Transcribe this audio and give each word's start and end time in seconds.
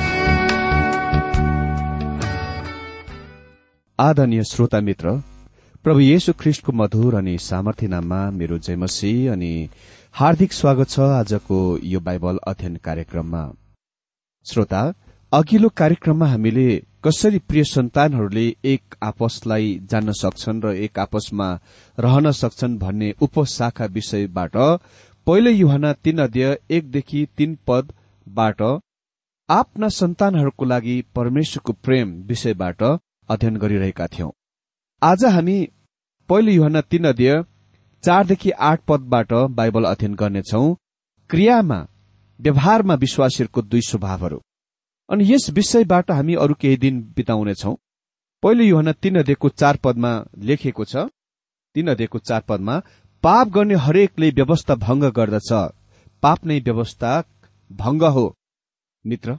आदरणीय 4.01 4.43
श्रोता 4.43 4.79
मित्र 4.79 5.11
प्रभु 5.85 5.99
येशु 5.99 6.33
ख्रिष्टको 6.33 6.71
मधुर 6.71 7.15
अनि 7.15 7.37
सामर्थ्य 7.37 7.87
नाममा 7.87 8.19
मेरो 8.31 8.57
जयमसी 8.57 9.11
अनि 9.27 9.49
हार्दिक 10.15 10.53
स्वागत 10.53 10.89
छ 10.89 10.99
आजको 10.99 11.57
यो 11.83 11.99
बाइबल 11.99 12.39
अध्ययन 12.47 12.75
कार्यक्रममा। 12.83 13.41
श्रोता 14.45 14.81
अघिल्लो 15.31 15.69
कार्यक्रममा 15.77 16.27
हामीले 16.27 16.65
कसरी 17.03 17.39
प्रिय 17.39 17.63
सन्तानहरूले 17.63 18.47
एक 18.65 18.95
आपसलाई 19.03 19.69
जान्न 19.91 20.11
सक्छन् 20.13 20.63
र 20.65 20.73
एक 20.79 20.99
आपसमा 20.99 21.51
रहन 21.97 22.31
सक्छन् 22.31 22.79
भन्ने 22.79 23.13
उपशाखा 23.21 23.85
विषयबाट 23.91 24.57
पहिलो 25.27 25.51
युहान 25.51 25.91
तीन 26.03 26.25
अध्यय 26.25 26.57
एकदेखि 26.71 27.25
तीन 27.37 27.57
पदबाट 27.67 28.61
आफ्ना 29.49 29.93
सन्तानहरूको 29.99 30.65
लागि 30.65 31.01
परमेश्वरको 31.15 31.79
प्रेम 31.83 32.19
विषयबाट 32.25 32.83
अध्ययन 33.31 33.57
गरिरहेका 33.57 34.05
थियौं। 34.07 34.29
आज 35.01 35.23
हामी 35.25 35.57
पहिलो 36.29 36.51
युहान 36.51 36.79
तीन 36.81 37.03
अध्यय 37.07 37.43
चारदेखि 38.03 38.49
आठ 38.61 38.79
पदबाट 38.87 39.33
बाइबल 39.57 39.83
अध्ययन 39.83 40.13
गर्नेछौ 40.15 40.63
क्रियामा 41.29 41.77
व्यवहारमा 42.39 42.93
विश्वासीहरूको 42.93 43.61
दुई 43.61 43.81
स्वभावहरू। 43.81 44.39
अनि 45.09 45.23
यस 45.33 45.49
विषयबाट 45.49 46.11
हामी 46.11 46.35
अरू 46.35 46.53
केही 46.53 46.77
दिन 46.77 46.99
बिताउनेछौ। 47.15 47.73
पहिलो 48.43 48.63
युहना 48.63 48.91
तीन 48.93 49.19
अध्ययको 49.19 49.49
चार 49.51 49.77
पदमा 49.77 50.11
लेखिएको 50.39 50.85
छ 50.85 51.07
तीन 51.75 51.87
अध्ययको 51.87 52.19
चार 52.19 52.41
पदमा 52.49 52.75
पाप 53.23 53.47
गर्ने 53.47 53.75
हरेकले 53.75 54.29
व्यवस्था 54.31 54.75
भंग 54.77 55.03
गर्दछ। 55.17 55.51
पाप 56.23 56.45
नै 56.45 56.59
व्यवस्था 56.59 57.11
भंग 57.71 58.03
हो। 58.15 58.25
मित्र 59.05 59.37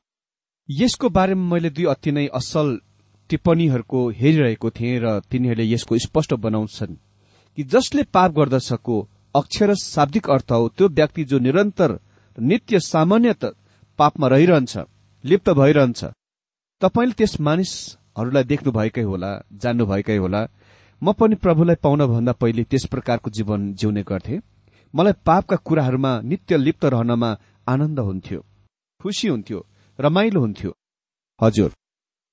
यसको 0.69 1.09
बारेमा 1.11 1.45
मैले 1.51 1.71
दुई 1.71 1.85
अति 1.85 2.13
नै 2.13 2.27
असल 2.35 2.69
टिप्पणीहरूको 3.33 4.09
हेरिरहेको 4.21 4.71
थिएँ 4.71 5.01
र 5.01 5.19
तिनीहरूले 5.31 5.65
यसको 5.65 5.99
स्पष्ट 5.99 6.35
बनाउँछन् 6.45 6.97
कि 7.59 7.63
जसले 7.65 8.03
पाप 8.15 8.31
गर्दछको 8.39 8.97
अक्षर 9.35 9.75
शाब्दिक 9.75 10.31
अर्थ 10.31 10.53
हो 10.53 10.69
त्यो 10.69 10.89
व्यक्ति 10.91 11.25
जो 11.25 11.39
निरन्तर 11.39 11.99
नित्य 12.39 12.81
सामान्यत 12.83 13.45
पापमा 13.99 14.29
रहिरहन्छ 14.29 14.79
लिप्त 15.25 15.51
भइरहन्छ। 15.51 16.05
तपाईँले 16.83 17.15
त्यस 17.15 17.41
मानिसहरूलाई 17.41 18.45
देख्नु 18.45 18.73
भएकै 18.73 19.03
होला 19.03 19.31
जान्नु 19.55 19.87
भएकै 19.87 20.17
होला। 20.17 20.41
म 21.03 21.13
पनि 21.13 21.35
प्रभुलाई 21.35 21.77
पाउन 21.83 22.07
भन्दा 22.07 22.33
पहिले 22.33 22.65
त्यस 22.65 22.85
प्रकारको 22.87 23.31
जीवन 23.31 23.73
जिउने 23.75 24.03
गर्थे। 24.03 24.41
मलाई 24.95 25.21
पापका 25.25 25.57
कुराहरूमा 25.57 26.13
नित्य 26.21 26.57
लिप्त 26.57 26.85
रहनमा 26.85 27.31
आनन्द 27.67 27.99
हुन्थ्यो 27.99 28.41
खुसी 29.01 29.29
हुन्थ्यो 29.29 29.67
रमाइलो 29.99 30.41
हुन्थ्यो। 30.41 30.71
हजुर। 31.41 31.71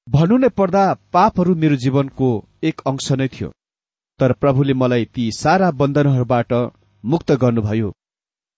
भन्नु 0.10 0.38
नै 0.38 0.50
पर्दा 0.50 0.94
पापहरू 1.14 1.56
मेरो 1.56 1.76
जीवनको 1.76 2.28
एक 2.64 2.82
अंश 2.88 3.12
नै 3.12 3.28
थियो। 3.28 3.50
तर 4.20 4.34
प्रभुले 4.34 4.74
मलाई 4.74 5.06
ती 5.06 5.32
सारा 5.32 5.72
बन्धनहरूबाट 5.72 6.54
मुक्त 7.06 7.32
गर्नुभयो। 7.32 7.90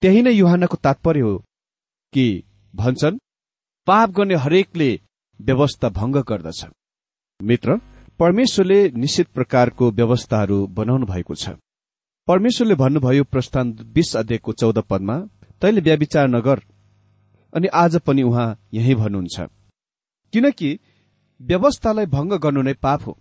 त्यही 0.02 0.22
नै 0.22 0.32
युहानको 0.32 0.78
तात्पर्य 0.84 1.22
हो 1.22 1.34
कि 2.14 2.44
भन्छन् 2.76 3.20
पाप 3.88 4.10
गर्ने 4.10 4.36
हरेकले 4.36 5.00
व्यवस्था 5.42 5.90
भंग 5.90 6.16
गर्दछ। 6.16 6.66
मित्र 7.42 7.78
परमेश्वरले 8.20 8.80
निश्चित 8.92 9.28
प्रकारको 9.28 9.92
व्यवस्थाहरू 9.92 10.68
बनाउनु 10.68 11.06
भएको 11.06 11.36
छ। 11.36 11.50
परमेश्वरले 12.28 12.76
भन्नुभयो 12.76 13.24
प्रस्थान 13.24 13.72
बीस 13.94 14.16
अध्ययको 14.16 14.54
चौध 14.54 14.80
पदमा 14.80 15.18
तैले 15.62 15.82
व्याविचार 15.82 16.28
नगर। 16.28 16.60
अनि 17.54 17.68
आज 17.68 17.96
पनि 17.98 18.24
उहाँ 18.24 18.60
यही 18.74 18.96
भन्नुहुन्छ। 18.96 19.40
किनकि 20.34 20.80
व्यवस्थालाई 21.42 22.06
भंग 22.06 22.34
गर्नु 22.34 22.62
नै 22.62 22.74
पाप 22.74 23.02
हो। 23.08 23.18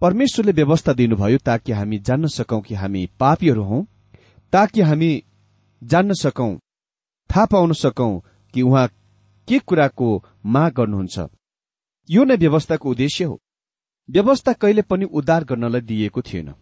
परमेश्वरले 0.00 0.52
व्यवस्था 0.52 0.92
दिनुभयो 0.92 1.38
ताकि 1.38 1.72
हामी 1.72 1.98
जान्न 1.98 2.26
सकौं 2.28 2.60
कि 2.60 2.74
हामी 2.74 3.06
पापीहरू 3.20 3.62
हौ 3.62 3.82
ताकि 4.52 4.80
हामी 4.80 5.10
जान्न 5.82 6.14
सकौं 6.14 6.56
थाहा 7.30 7.44
पाउन 7.46 7.72
सकौं 7.72 8.12
कि 8.54 8.62
उहाँ 8.62 8.86
के 9.48 9.58
कुराको 9.58 10.08
माग 10.46 10.72
गर्नुहुन्छ। 10.72 11.18
यो 12.08 12.24
नै 12.24 12.36
व्यवस्थाको 12.36 12.90
उद्देश्य 12.90 13.24
हो। 13.24 13.38
व्यवस्था 14.08 14.52
कहिले 14.52 14.82
पनि 14.82 15.04
उद्धार 15.04 15.44
गर्नलाई 15.44 15.80
दिइएको 15.80 16.22
थिएन। 16.22 16.52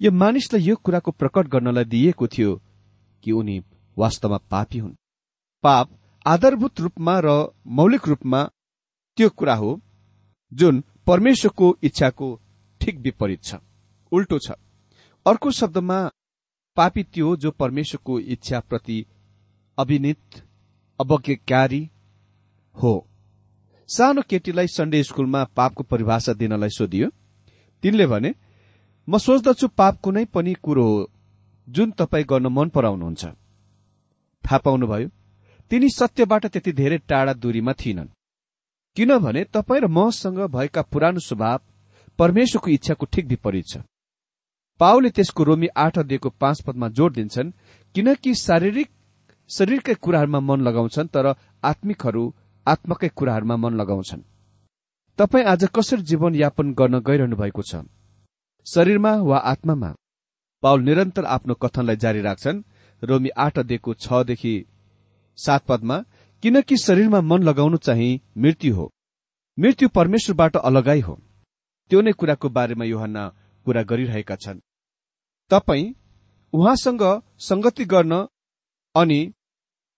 यो 0.00 0.10
मानिसलाई 0.12 0.62
यो 0.62 0.76
कुराको 0.76 1.10
प्रकट 1.10 1.48
गर्नलाई 1.48 1.84
दिइएको 1.84 2.26
थियो 2.28 2.54
कि 3.24 3.32
उनी 3.32 3.58
वास्तवमा 3.96 4.38
पापी 4.50 4.78
हुन्। 4.78 4.94
पाप 5.64 5.90
आधारभूत 6.26 6.80
रूपमा 6.80 7.20
र 7.24 7.28
मौलिक 7.66 8.08
रूपमा 8.08 8.42
त्यो 9.18 9.28
कुरा 9.30 9.54
हो 9.54 9.80
जुन 10.52 10.82
परमेश्वरको 11.06 11.76
इच्छाको 11.82 12.28
ठिक 12.80 12.98
विपरीत 12.98 13.42
छ 13.44 13.60
उल्टो 14.12 14.38
छ। 14.38 14.50
अर्को 15.26 15.50
शब्दमा 15.50 15.98
पापी 16.76 17.02
त्यो 17.04 17.34
जो 17.36 17.50
परमेश्वरको 17.52 18.18
इच्छाप्रति 18.34 19.04
अभिनित 19.78 20.42
अवज्ञकारी 20.98 21.82
हो। 22.76 22.94
सानो 23.88 24.22
केटीलाई 24.22 24.66
सन्डे 24.68 25.02
स्कूलमा 25.02 25.44
पापको 25.56 25.82
परिभाषा 25.84 26.32
दिनलाई 26.32 26.70
सोधियो। 26.70 27.08
तिनले 27.82 28.06
भने 28.06 28.34
म 29.08 29.18
सोच्दछु 29.18 29.68
पाप 29.68 30.00
कुनै 30.00 30.24
पनि 30.24 30.54
कुरो 30.62 30.84
हो 30.84 31.10
जुन 31.68 31.90
तपाईँ 31.90 32.24
गर्न 32.24 32.46
मन 32.48 32.68
पराउनुहुन्छ। 32.68 33.24
थाहा 34.44 34.58
पाउनुभयो 34.58 35.08
तिनी 35.70 35.88
सत्यबाट 35.90 36.46
त्यति 36.46 36.72
धेरै 36.72 36.98
टाढा 37.08 37.32
दूरीमा 37.34 37.72
थिइनन्। 37.72 38.08
किनभने 38.98 39.44
तपाईँ 39.54 39.80
र 39.80 39.86
मसँग 39.86 40.38
भएका 40.50 40.82
पुरानो 40.82 41.20
स्वभाव 41.20 41.60
परमेश्वरको 42.18 42.70
इच्छाको 42.70 43.06
ठिक 43.06 43.26
विपरीत 43.26 43.66
छ। 43.66 43.76
पाओले 44.80 45.10
त्यसको 45.10 45.44
रोमी 45.44 45.66
आठ 45.76 45.98
अध्ययको 45.98 46.30
पाँच 46.34 46.62
पदमा 46.66 46.88
जोड 46.88 47.12
दिन्छन् 47.14 47.52
किनकि 47.94 48.34
शारीरिक 48.34 48.88
शरीरकै 49.50 49.94
कुराहरूमा 49.94 50.40
मन 50.40 50.60
लगाउँछन् 50.60 51.08
तर 51.08 51.26
आत्मिकहरू 51.64 52.24
आत्माकै 52.66 53.08
कुराहरूमा 53.08 53.56
मन 53.56 53.74
लगाउँछन्। 53.80 54.26
तपाईँ 55.18 55.44
आज 55.44 55.64
कसरी 55.74 56.02
जीवन 56.02 56.34
यापन 56.34 56.74
गर्न 56.74 56.98
गइरहनु 56.98 57.36
भएको 57.36 57.62
छ? 57.62 57.86
शरीरमा 58.66 59.12
वा 59.22 59.38
आत्मामा? 59.52 59.94
पाउल 60.62 60.82
निरन्तर 60.82 61.24
आफ्नो 61.24 61.54
कथनलाई 61.54 61.96
जारी 61.96 62.20
राख्छन्। 62.20 62.62
रोमी 63.02 63.30
आठ 63.38 63.58
अध्ययको 63.58 63.94
छदेखि 63.94 64.54
सात 65.38 65.62
पदमा 65.66 65.96
किनकि 66.42 66.76
शरीरमा 66.76 67.20
मन 67.20 67.42
लगाउनु 67.42 67.76
चाहिँ 67.76 68.20
मृत्यु 68.38 68.74
हो। 68.74 68.90
मृत्यु 69.58 69.88
परमेश्वरबाट 69.88 70.56
अलगाई 70.56 71.00
हो। 71.00 71.14
त्यो 71.90 72.00
नै 72.00 72.12
कुराको 72.12 72.48
बारेमा 72.48 72.84
योहन्ना 72.84 73.24
कुरा 73.64 73.82
गरिरहेका 73.82 74.36
छन्। 74.36 74.60
तपाईँ 75.50 75.94
उहाँसँग 76.52 77.02
संगति 77.38 77.84
गर्न 77.84 78.28
अनि 78.94 79.20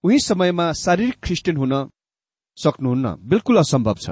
उही 0.04 0.18
समयमा 0.18 0.72
शारीरिक 0.72 1.16
ख्रिस्टियन 1.24 1.56
हुन 1.56 1.74
सक्नुहुन्न। 2.56 3.06
बिल्कुल 3.28 3.56
असम्भव 3.58 3.94
छ। 3.94 4.10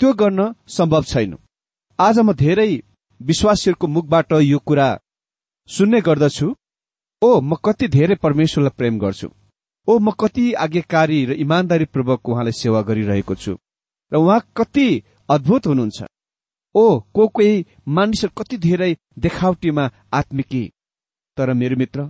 त्यो 0.00 0.12
गर्न 0.12 0.54
सम्भव 0.68 1.02
छैन। 1.02 1.38
आज 1.98 2.18
म 2.18 2.32
धेरै 2.32 2.82
विश्वासीहरूको 3.20 3.86
मुखबाट 3.86 4.32
यो 4.32 4.58
कुरा 4.58 4.88
सुन्ने 5.68 6.00
गर्दछु। 6.00 6.54
ओ 7.22 7.40
म 7.40 7.54
कति 7.54 7.88
धेरै 7.88 8.14
परमेश्वरलाई 8.14 8.76
प्रेम 8.78 8.98
गर्छु। 8.98 9.28
ओ 9.88 9.98
म 9.98 10.10
कति 10.10 10.52
आज्ञाकारी 10.52 11.24
र 11.24 11.32
इमान्दारीपूर्वक 11.32 12.28
उहाँलाई 12.28 12.52
सेवा 12.52 12.80
गरिरहेको 12.82 13.34
छु 13.34 13.52
र 14.12 14.16
उहाँ 14.16 14.40
कति 14.56 15.02
अद्भुत 15.30 15.66
हुनुहुन्छ। 15.66 16.04
ओ 16.74 17.00
को 17.14 17.28
कोही 17.28 17.66
मानिसहरू 17.88 18.32
कति 18.38 18.56
धेरै 18.56 18.96
देखावटीमा 19.18 19.90
आत्मिकी। 20.12 20.62
तर 21.36 21.52
मेरो 21.54 21.76
मित्र 21.76 22.04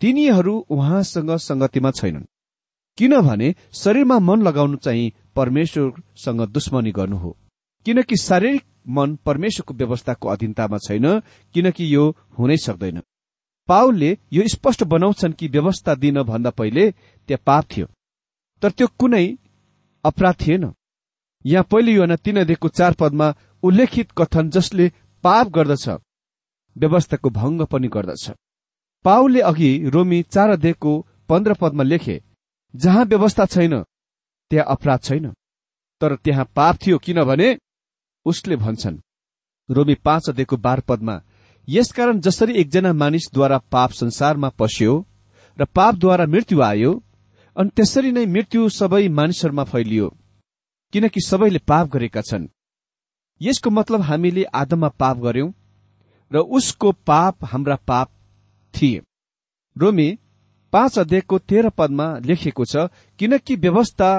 तिनीहरू 0.00 0.54
उहाँसँग 0.70 1.30
संगतिमा 1.38 1.90
छैनन्। 1.90 2.28
किनभने 2.98 3.54
शरीरमा 3.72 4.18
मन 4.18 4.42
लगाउनु 4.42 4.76
चाहिँ 4.76 5.12
परमेश्वरसँग 5.36 6.40
दुश्मनी 6.48 6.92
गर्नु 6.92 7.16
हो। 7.16 7.36
किनकि 7.86 8.16
शारीरिक 8.16 8.64
मन 8.88 9.16
परमेश्वरको 9.26 9.74
व्यवस्थाको 9.74 10.28
अधीनतामा 10.28 10.78
छैन 10.78 11.06
किनकि 11.54 11.94
यो 11.94 12.04
हुनै 12.38 12.56
सक्दैन। 12.56 13.00
पाउलले 13.68 14.10
यो 14.32 14.46
स्पष्ट 14.48 14.84
बनाउँछन् 14.84 15.32
कि 15.32 15.48
व्यवस्था 15.48 15.94
दिन 15.94 16.22
भन्दा 16.22 16.50
पहिले 16.50 16.90
त्यहाँ 16.90 17.42
पाप 17.46 17.64
थियो। 17.70 17.86
तर 18.62 18.70
त्यो 18.70 18.86
कुनै 18.98 19.26
अपराध 20.04 20.34
थिएन। 20.36 20.72
यहाँ 21.44 21.64
पहिले 21.70 21.92
यो 21.92 22.16
तीन 22.16 22.40
अध्ययको 22.40 22.68
चार 22.68 22.94
पदमा 22.94 23.34
उल्लेखित 23.62 24.10
कथन 24.18 24.50
जसले 24.50 24.90
पाप 25.24 25.48
गर्दछ 25.48 25.88
व्यवस्थाको 26.76 27.30
भंग 27.30 27.62
पनि 27.62 27.88
गर्दछ। 27.88 28.30
पाउलले 29.04 29.40
अघि 29.40 29.70
रोमी 29.90 30.22
चार 30.24 30.50
अध्ययको 30.50 30.92
पन्ध्र 31.28 31.54
पदमा 31.54 31.82
लेखे 31.82 32.20
जहाँ 32.74 33.04
व्यवस्था 33.04 33.46
छैन 33.46 33.82
त्यहाँ 34.50 34.66
अपराध 34.66 35.00
छैन। 35.00 35.32
तर 36.00 36.14
त्यहाँ 36.16 36.44
पाप 36.56 36.76
थियो 36.76 36.98
किनभने 36.98 37.56
उसले 38.26 38.56
भन्छन्। 38.56 38.98
रोमी 39.68 39.94
पाँच 39.94 40.28
अध्ययको 40.28 40.56
बार 40.56 40.80
पदमा 40.80 41.20
यसकारण 41.68 42.20
जसरी 42.20 42.52
एकजना 42.60 42.92
मानिसद्वारा 42.92 43.58
पाप 43.72 43.90
संसारमा 43.92 44.48
पस्यो 44.58 44.94
र 45.58 45.64
पापद्वारा 45.64 46.26
मृत्यु 46.26 46.62
आयो 46.62 46.92
अनि 47.56 47.70
त्यसरी 47.76 48.12
नै 48.12 48.24
मृत्यु 48.26 48.68
सबै 48.68 49.08
मानिसहरूमा 49.08 49.64
फैलियो 49.64 50.08
किनकि 50.92 51.20
सबैले 51.20 51.58
पाप 51.68 51.88
गरेका 51.88 52.20
छन्। 52.20 52.48
यसको 53.40 53.70
मतलब 53.70 54.00
हामीले 54.00 54.44
आदममा 54.54 54.88
पाप 55.00 55.18
गर्यौं 55.18 55.50
र 56.30 56.38
उसको 56.50 56.92
पाप 57.06 57.44
हाम्रा 57.44 57.76
पाप 57.86 58.08
थिए। 58.74 59.00
रोमी 59.76 60.08
पाँच 60.72 60.98
अध्ययको 60.98 61.38
तेह्र 61.38 61.70
पदमा 61.70 62.06
लेखिएको 62.18 62.64
छ 62.64 62.88
किनकि 63.20 63.56
व्यवस्था 63.56 64.10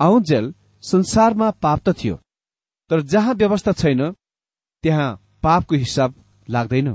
आउँजेल 0.00 0.52
संसारमा 0.82 1.50
पाप 1.62 1.78
त 1.88 1.94
थियो 1.94 2.16
तर 2.90 3.00
जहाँ 3.02 3.34
व्यवस्था 3.34 3.72
छैन 3.72 4.10
त्यहाँ 4.84 5.10
पापको 5.42 5.76
हिसाब 5.76 6.14
लाग्दैन। 6.50 6.88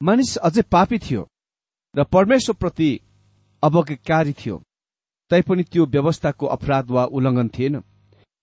मानिस 0.00 0.36
अझै 0.38 0.62
पापी 0.72 0.98
थियो 0.98 1.22
र 1.94 2.04
परमेश्वरप्रति 2.04 2.90
अवज्ञकारी 3.62 4.32
थियो 4.32 4.56
तैपनि 5.30 5.62
त्यो 5.64 5.86
व्यवस्थाको 5.86 6.46
अपराध 6.46 6.90
वा 6.90 7.04
उल्लङ्घन 7.16 7.48
थिएन 7.48 7.80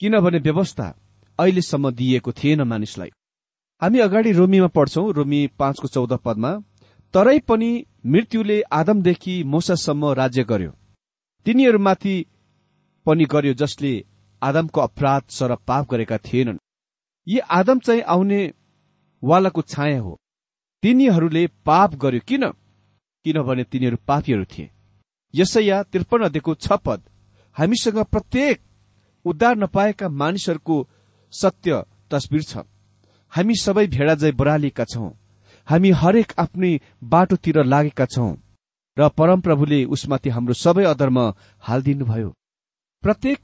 किनभने 0.02 0.40
व्यवस्था 0.40 0.88
अहिलेसम्म 1.40 1.92
दिइएको 1.92 2.32
थिएन 2.32 2.62
मानिसलाई। 2.64 3.10
हामी 3.82 4.00
अगाडि 4.00 4.32
रोमीमा 4.32 4.68
पढ्छौं 4.68 5.14
रोमी 5.14 5.40
पाँचको 5.60 5.88
चौध 5.88 6.14
पदमा 6.26 6.52
तरै 7.14 7.40
पनि 7.40 7.72
मृत्युले 8.06 8.58
आदमदेखि 8.72 9.36
मोसासम्म 9.44 10.12
राज्य 10.12 10.44
गर्यो। 10.44 10.72
तिनीहरूमाथि 11.46 12.16
पनि 13.06 13.26
गर्यो 13.26 13.54
जसले 13.54 13.94
आदमको 14.42 14.82
अपराध 14.82 15.24
सर 15.30 15.56
पाप 15.68 15.90
गरेका 15.92 16.18
थिएनन्। 16.18 16.62
यी 17.28 17.40
आदम 17.52 17.80
चाहिँ 17.80 18.02
आउने 18.14 18.42
वालाको 19.24 19.62
छाया 19.64 20.00
हो। 20.02 20.14
तिनीहरूले 20.86 21.48
पाप 21.66 21.96
गर्यो 21.96 22.22
किन? 22.28 22.44
किनभने 23.26 23.64
तिनीहरू 23.64 23.98
पापीहरू 24.08 24.46
थिए। 24.46 24.70
यसैया 25.34 25.78
त्रिपन्न 25.84 26.26
अध्ययको 26.26 26.54
छ 26.56 26.78
पद। 26.78 27.02
हामीसँग 27.58 27.98
प्रत्येक 28.06 28.62
उद्धार 29.26 29.56
नपाएका 29.58 30.10
मानिसहरूको 30.10 30.76
सत्य 31.34 31.82
तस्विर 32.12 32.44
छ। 32.44 32.54
हामी 33.34 33.56
सबै 33.56 33.86
भेडा 33.88 34.16
जै 34.16 34.32
बरालिएका 34.32 34.86
छौं। 34.86 35.10
हामी 35.68 35.92
हरेक 35.92 36.34
आफ्नै 36.38 36.72
बाटोतिर 37.04 37.58
लागेका 37.64 38.06
छौं। 38.06 38.36
र 38.98 39.10
परमप्रभुले 39.10 39.80
उसमाथि 39.86 40.30
हाम्रो 40.30 40.54
सबै 40.54 40.86
अधर्म 40.86 41.18
हालिदिनुभयो। 41.66 42.30
प्रत्येक 43.04 43.40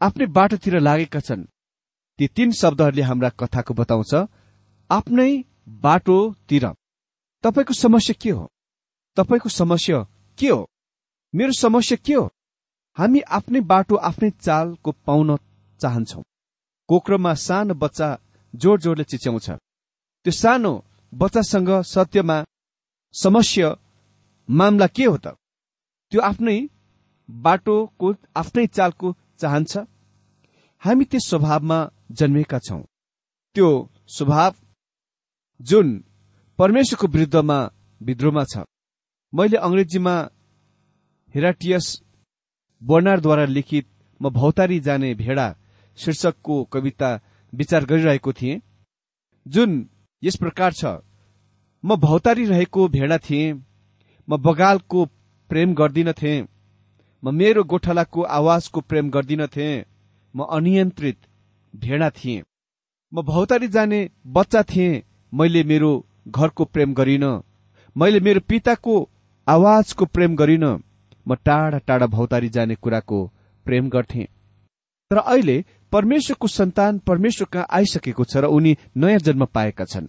आफ्नै 0.00 0.26
बाटोतिर 0.26 0.78
लागेका 0.78 1.20
छन्। 1.20 1.42
ती 2.18 2.26
तीन 2.28 2.52
शब्दहरूले 2.52 3.02
हाम्रा 3.02 3.28
कथाको 3.34 3.74
बताउँछ 3.74 4.14
आफ्नै 4.90 5.30
बाटोतिर। 5.82 6.64
तपाईँको 7.44 7.74
समस्या 7.74 8.14
के 8.22 8.30
हो? 8.30 8.48
तपाईँको 9.16 9.48
समस्या 9.48 9.98
के 10.38 10.48
हो? 10.48 10.70
मेरो 11.34 11.52
समस्या 11.52 11.98
के 12.04 12.14
हो? 12.14 12.30
हामी 12.98 13.20
आफ्नै 13.20 13.60
बाटो 13.60 13.94
आफ्नै 13.96 14.30
चालको 14.30 14.92
पाउन 14.92 15.36
चाहन्छौ। 15.80 16.22
कोक्रोमा 16.88 17.34
सानो 17.34 17.74
बच्चा 17.74 18.18
जोड 18.54 18.80
जोडले 18.80 19.04
चिच्याउँछ। 19.04 19.50
त्यो 20.24 20.32
सानो 20.32 20.72
बच्चासँग 21.14 21.70
सत्यमा 21.82 22.44
समस्या 23.12 23.76
मामला 24.50 24.86
के 24.86 25.04
हो 25.04 25.16
त? 25.16 25.26
त्यो 26.10 26.20
आफ्नै 26.20 26.68
बाटोको 27.30 28.14
आफ्नै 28.36 28.66
चालको 28.66 29.16
चाहन्छ? 29.38 29.78
हामी 30.82 31.04
त्यो 31.04 31.20
स्वभावमा 31.20 31.90
जन्मेका 32.12 32.58
छौं। 32.58 32.82
त्यो 33.54 33.90
स्वभाव 34.08 34.54
जुन 35.60 36.04
परमेश्वरको 36.58 37.06
विरुद्धमा 37.14 37.58
विद्रोहमा 38.00 38.44
छ। 38.44 38.64
मैले 39.32 39.56
अंग्रेजीमा 39.58 40.14
हेराटियस 41.34 41.86
बर्नारद्वारा 42.82 43.44
लिखित 43.46 43.86
म 44.20 44.30
भौतारी 44.30 44.78
जाने 44.80 45.14
भेडा 45.14 45.46
शीर्षकको 45.98 46.62
कविता 46.72 47.10
विचार 47.52 47.84
गरिरहेको 47.84 48.32
थिएँ। 48.32 48.60
जुन 49.46 49.70
यस 50.22 50.36
प्रकार 50.36 50.72
छ। 50.72 50.84
म 51.84 51.96
भौतारी 51.96 52.44
रहेको 52.46 52.88
भेडा 52.88 53.18
थिएँ। 53.18 53.52
म 54.28 54.36
बगालको 54.38 55.04
प्रेम 55.50 55.74
गर्दिनथे 55.74 56.34
म 57.22 57.34
मेरो 57.34 57.64
गोठालाको 57.64 58.22
आवाजको 58.38 58.80
प्रेम 58.80 59.10
गर्दिनथे 59.10 59.68
म 60.34 60.44
अनियन्त्रित 60.56 61.18
भेडा 61.74 62.10
थिएँ। 62.10 62.42
म 63.12 63.22
भौतारी 63.22 63.68
जाने 63.68 64.08
बच्चा 64.26 64.62
थिएँ। 64.62 65.02
मैले 65.32 65.62
मेरो 65.64 65.92
घरको 66.26 66.64
प्रेम 66.66 66.94
गरिन। 66.94 67.24
मैले 67.96 68.20
मेरो 68.20 68.40
पिताको 68.48 68.94
आवाजको 69.46 70.04
प्रेम 70.06 70.36
गरिन। 70.36 70.64
म 71.26 71.34
टाढा 71.36 71.78
टाढा 71.78 72.06
भौतारी 72.06 72.48
जाने 72.48 72.74
कुराको 72.76 73.18
प्रेम 73.66 73.88
गर्थे। 73.88 74.24
तर 75.10 75.16
अहिले 75.18 75.64
परमेश्वरको 75.92 76.48
सन्तान 76.48 76.98
परमेश्वर 77.06 77.48
कहाँ 77.52 77.66
आइसकेको 77.70 78.24
छ 78.24 78.36
र 78.36 78.44
उनी 78.46 78.76
नयाँ 78.96 79.18
जन्म 79.20 79.44
पाएका 79.46 79.84
छन्। 79.84 80.08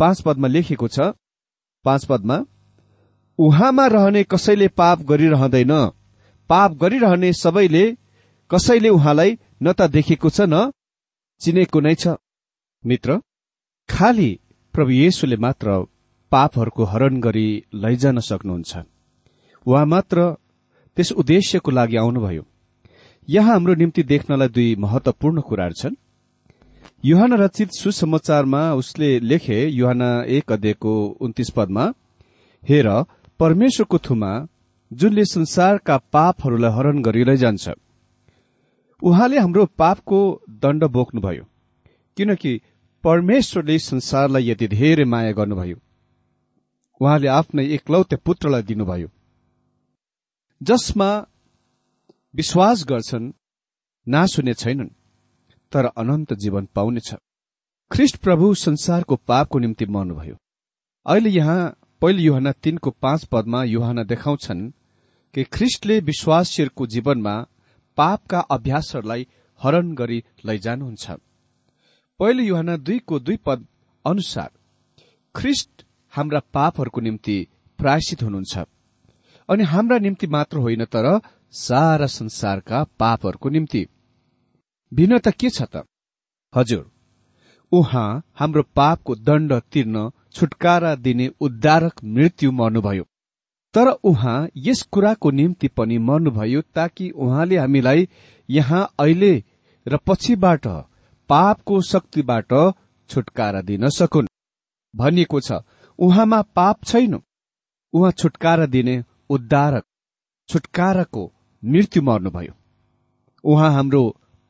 पाँच 0.00 0.20
पदमा 0.22 0.48
लेखेको 0.48 0.88
छ 0.88 1.12
पाँच 1.84 2.04
पदमा 2.04 2.36
उहाँमा 3.38 3.86
रहने 3.86 4.22
कसैले 4.24 4.68
पाप 4.70 5.02
गरिरहँदैन। 5.02 5.72
पाप 6.50 6.72
गरिरहने 6.74 7.32
सबैले 7.34 7.84
कसैले 8.50 8.88
उहाँलाई 8.88 9.38
न 9.62 9.72
त 9.72 9.90
देखेको 9.90 10.30
छ 10.30 10.40
न 10.42 10.70
चिनेको 11.40 11.80
नै 11.80 11.94
छ। 11.94 12.16
मित्र 12.84 13.20
खाली 13.88 14.30
प्रभु 14.78 14.90
येशुले 14.90 15.36
मात्र 15.36 15.86
पापहरूको 16.30 16.84
हरण 16.84 17.20
गरी 17.20 17.64
लैजान 17.74 18.18
सक्नुहुन्छ। 18.18 18.76
उहाँ 19.66 19.86
मात्र 19.86 20.36
त्यस 20.96 21.12
उद्देश्यको 21.12 21.70
लागि 21.70 21.96
आउनुभयो। 21.96 22.46
यहाँ 23.28 23.52
हाम्रो 23.52 23.74
निम्ति 23.74 24.02
देख्नलाई 24.02 24.48
दुई 24.48 24.76
महत्वपूर्ण 24.76 25.40
कुराहरू 25.40 25.74
छन्। 25.74 25.94
युहान 27.04 27.32
रचित 27.32 27.70
सुसमाचारमा 27.72 28.72
उसले 28.72 29.20
लेखे 29.20 29.66
युहाना 29.66 30.22
एक 30.22 30.52
अध्ययको 30.52 31.06
उन्तिस 31.20 31.50
पदमा 31.50 31.92
हेर 32.68 33.04
परमेश्वरको 33.38 33.98
थुमा 33.98 34.46
जुनले 34.92 35.24
संसारका 35.24 35.98
पापहरूलाई 35.98 36.70
हरण 36.70 37.02
गरी 37.02 37.24
लैजान्छ। 37.24 37.68
उहाँले 39.02 39.38
हाम्रो 39.38 39.66
पापको 39.66 40.42
दण्ड 40.50 40.84
बोक्नुभयो। 40.84 41.44
किनकि 42.16 42.60
परमेश्वरले 43.04 43.78
संसारलाई 43.78 44.50
यति 44.50 44.68
धेरै 44.68 45.04
माया 45.04 45.32
गर्नुभयो। 45.32 45.76
उहाँले 47.00 47.28
आफ्नै 47.28 47.64
एकलौते 47.66 48.16
पुत्रलाई 48.16 48.62
दिनुभयो। 48.62 49.08
जसमा 50.62 51.10
विश्वास 52.34 52.84
गर्छन् 52.84 53.32
नाश 54.08 54.38
हुने 54.38 54.54
छैनन् 54.54 54.88
तर 55.72 55.84
अनन्त 55.84 56.32
जीवन 56.32 56.68
पाउनेछ 56.74 57.14
ख्रिष्ट 57.90 58.16
प्रभु 58.16 58.54
संसारको 58.54 59.16
पापको 59.16 59.58
निम्ति 59.58 59.86
मर्नुभयो। 59.86 60.36
अहिले 61.06 61.30
यहाँ 61.30 61.60
पहिलो 62.00 62.22
युहान 62.22 62.52
तीनको 62.52 62.90
पाँच 62.90 63.24
पदमा 63.24 63.64
युहान 63.64 64.04
देखाउँछन् 64.04 64.70
कि 65.34 65.44
ख्रिष्टले 65.44 66.00
विश्वासीहरूको 66.00 66.86
जीवनमा 66.86 67.34
पापका 67.96 68.40
अभ्यासहरूलाई 68.40 69.26
हरण 69.60 69.94
गरी 69.94 70.24
लैजानुहुन्छ। 70.44 71.10
पहिलो 72.20 72.42
युहान 72.42 72.76
दुईको 72.76 73.18
दुई 73.18 73.36
पद 73.46 73.66
अनुसार 74.04 74.50
ख्रिष्ट 75.34 75.84
हाम्रा 76.12 76.40
पापहरूको 76.54 77.00
निम्ति 77.00 77.36
प्रायश्चित 77.78 78.22
हुनुहुन्छ। 78.22 78.64
अनि 79.48 79.64
हाम्रा 79.64 79.98
निम्ति 79.98 80.26
मात्र 80.26 80.58
होइन 80.58 80.84
तर 80.84 81.06
सारा 81.54 82.06
संसारका 82.08 82.82
पापहरूको 82.98 83.48
निम्ति। 83.48 83.86
भिन्नता 84.92 85.30
के 85.30 85.50
छ 85.50 85.62
त? 85.62 85.84
हजुर 86.54 86.90
उहाँ 87.72 88.22
हाम्रो 88.34 88.62
पापको 88.76 89.14
दण्ड 89.14 89.52
तिर्न 89.72 90.10
छुटकारा 90.32 90.94
दिने 90.96 91.30
उद्धारक 91.40 92.04
मृत्यु 92.04 92.52
मर्नुभयो। 92.52 93.04
तर 93.74 93.88
उहाँ 94.04 94.48
यस 94.66 94.82
कुराको 94.82 95.30
निम्ति 95.30 95.68
पनि 95.68 95.98
मर्नुभयो 96.10 96.60
ताकि 96.74 97.10
उहाँले 97.10 97.56
हामीलाई 97.56 98.08
यहाँ 98.48 98.86
अहिले 98.98 99.34
र 99.86 99.96
पछिबाट 100.06 100.66
पापको 101.28 101.80
शक्तिबाट 101.82 102.52
छुटकारा 103.10 103.60
दिन 103.62 103.88
सकुन्। 103.88 104.26
भनिएको 104.94 105.40
छ 105.40 105.60
उहाँमा 105.98 106.40
पाप 106.56 106.84
छैन। 106.84 107.14
उहाँ 107.94 108.10
छुटकारा 108.12 108.66
दिने 108.66 109.02
उद्धारक 109.30 109.84
छुटकाराको 110.48 111.24
मृत्यु 111.62 112.02
मर्नुभयो। 112.02 112.52
उहाँ 113.44 113.70
हाम्रो 113.72 114.02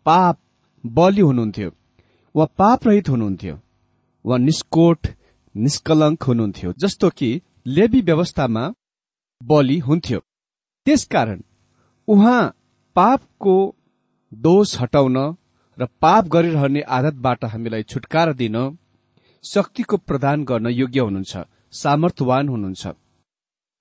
पाप 0.07 0.39
बलि 0.85 1.21
हुनुहुन्थ्यो 1.21 1.71
वा 2.35 2.45
पाप 2.59 2.87
रहित 2.87 3.09
हुनुहुन्थ्यो 3.09 3.59
वा 4.25 4.37
निष्कोट 4.39 5.07
निष्कलङ्क 5.55 6.23
हुनुहुन्थ्यो 6.23 6.73
जस्तो 6.79 7.11
कि 7.11 7.31
लेबी 7.67 8.01
व्यवस्थामा 8.01 8.65
बलि 9.41 9.79
हुन्थ्यो। 9.79 10.21
त्यसकारण 10.87 11.43
उहाँ 12.09 12.41
पापको 12.97 13.57
दोष 14.33 14.81
हटाउन 14.81 15.17
र 15.79 15.87
पाप 16.03 16.29
गरिरहने 16.29 16.81
आदतबाट 16.91 17.45
हामीलाई 17.45 17.83
छुटकारा 17.83 18.33
दिन 18.33 18.57
शक्तिको 19.45 19.97
प्रदान 19.99 20.45
गर्न 20.45 20.67
योग्य 20.73 21.01
हुनुहुन्छ 21.01 21.45
सामर्थ्यवान 21.73 22.49
हुनुहुन्छ। 22.49 22.87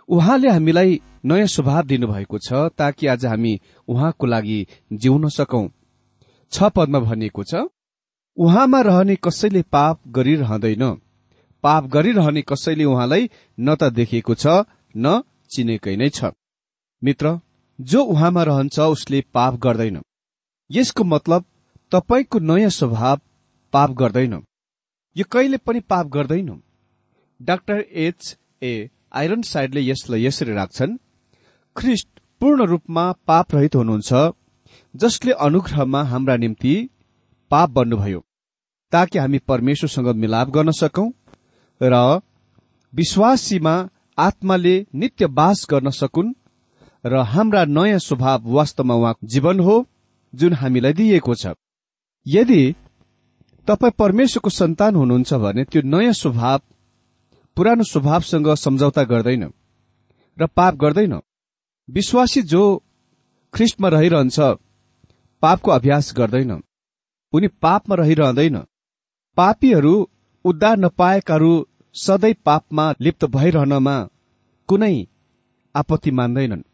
उहाँले 0.09 0.49
हामीलाई 0.49 0.99
नयाँ 1.25 1.47
स्वभाव 1.47 1.83
दिनुभएको 1.85 2.37
छ 2.39 2.69
ताकि 2.77 3.07
आज 3.07 3.25
हामी 3.25 3.53
उहाँको 3.87 4.25
लागि 4.25 4.59
जिउन 4.93 5.27
सकौं। 5.29 5.67
छ 6.51 6.69
पदमा 6.75 6.99
भनिएको 6.99 7.43
छ 7.43 7.65
उहाँमा 8.37 8.81
रहने 8.81 9.15
कसैले 9.23 9.61
पाप 9.73 9.99
गरिरहँदैन। 10.07 10.83
पाप 11.63 11.83
गरिरहने 11.87 12.41
कसैले 12.41 12.85
उहाँलाई 12.85 13.29
न 13.57 13.75
त 13.75 13.91
देखेको 13.91 14.33
छ 14.35 14.63
न 14.95 15.21
चिनेकै 15.51 15.95
नै 15.95 16.09
छ। 16.09 16.31
मित्र 17.01 17.39
जो 17.79 18.03
उहाँमा 18.05 18.43
रहन्छ 18.43 18.79
उसले 18.79 19.21
पाप 19.33 19.59
गर्दैन। 19.59 20.01
यसको 20.69 21.03
मतलब 21.03 21.45
तपाईँको 21.91 22.39
नयाँ 22.39 22.69
स्वभाव 22.69 23.19
पाप 23.73 23.91
गर्दैनौ। 23.91 24.39
यो 25.15 25.25
कहिले 25.31 25.57
पनि 25.57 25.79
पाप 25.79 26.07
गर्दैनौ। 26.07 26.55
डाक्टर 27.39 27.83
एच 28.05 28.35
ए 28.61 28.89
आइरन 29.13 29.41
साइडले 29.41 29.81
यसलाई 29.81 30.25
यसरी 30.25 30.53
राख्छन् 30.53 30.97
ख्रिस्ट 31.75 32.07
पूर्ण 32.41 32.65
रूपमा 32.65 33.11
पाप 33.27 33.55
रहित 33.55 33.75
हुनुहुन्छ 33.75 34.13
जसले 34.95 35.31
अनुग्रहमा 35.47 36.01
हाम्रा 36.03 36.35
निम्ति 36.37 36.73
पाप 37.51 37.69
बन्नुभयो 37.69 38.19
ताकि 38.93 39.19
हामी 39.19 39.39
परमेश्वरसँग 39.47 40.07
मिलाप 40.15 40.49
गर्न 40.49 40.71
सकौं 40.71 41.09
र 41.81 42.01
विश्वासीमा 42.93 43.75
आत्माले 44.17 44.75
नित्य 44.95 45.27
बास 45.39 45.65
गर्न 45.69 45.89
सकुन् 45.91 46.33
र 47.05 47.21
हाम्रा 47.33 47.63
नयाँ 47.67 47.99
स्वभाव 47.99 48.51
वास्तवमा 48.55 48.95
उहाँको 48.95 49.27
जीवन 49.27 49.59
हो 49.59 49.77
जुन 50.33 50.53
हामीलाई 50.53 50.93
दिइएको 50.93 51.35
छ। 51.35 51.53
यदि 52.27 52.75
तपाईँ 53.67 53.91
परमेश्वरको 53.99 54.49
सन्तान 54.49 54.95
हुनुहुन्छ 54.95 55.33
भने 55.33 55.63
त्यो 55.63 55.81
नयाँ 55.81 56.13
स्वभाव 56.13 56.59
पुरानो 57.57 57.83
स्वभावसँग 57.83 58.47
सम्झौता 58.55 59.03
गर्दैन 59.03 59.43
र 60.37 60.45
पाप 60.47 60.75
गर्दैन। 60.75 61.13
विश्वासी 61.89 62.41
जो 62.41 62.63
ख्रिस्टमा 63.53 63.89
रहिरहन्छ 63.89 64.39
पापको 65.43 65.71
अभ्यास 65.71 66.13
गर्दैन। 66.17 66.51
उनी 67.33 67.47
पापमा 67.47 67.95
रहिरहँदैन। 67.95 68.57
पापीहरू 69.37 69.95
उद्धार 70.45 70.77
नपाएकाहरू 70.77 71.51
सधैँ 71.95 72.33
पापमा 72.45 72.93
लिप्त 73.01 73.25
भइरहनमा 73.25 73.97
कुनै 74.69 74.95
आपत्ति 75.75 76.11
मान्दैनन्। 76.11 76.67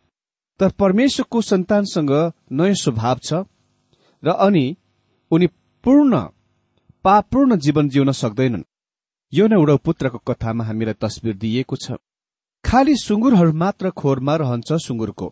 तर 0.59 0.69
परमेश्वरको 0.79 1.41
सन्तानसँग 1.41 2.11
नयाँ 2.51 2.73
स्वभाव 2.73 3.17
छ 3.23 3.33
र 4.23 4.29
अनि 4.47 4.65
उनी 5.33 5.47
पूर्ण 5.83 6.19
पापूर्ण 7.03 7.55
जीवन 7.55 7.89
जिउन 7.89 8.11
सक्दैनन्। 8.11 8.63
यो 9.33 9.47
नै 9.47 9.55
उडौ 9.55 9.77
पुत्रको 9.77 10.17
कथामा 10.27 10.63
हामीलाई 10.63 10.93
तस्विर 10.93 11.35
दिइएको 11.35 11.75
छ। 11.75 11.97
खालि 12.63 12.95
सुँगुरहरू 12.95 13.53
मात्र 13.53 13.89
खोरमा 13.89 14.35
रहन्छ 14.35 14.73
सुँगुरको। 14.85 15.27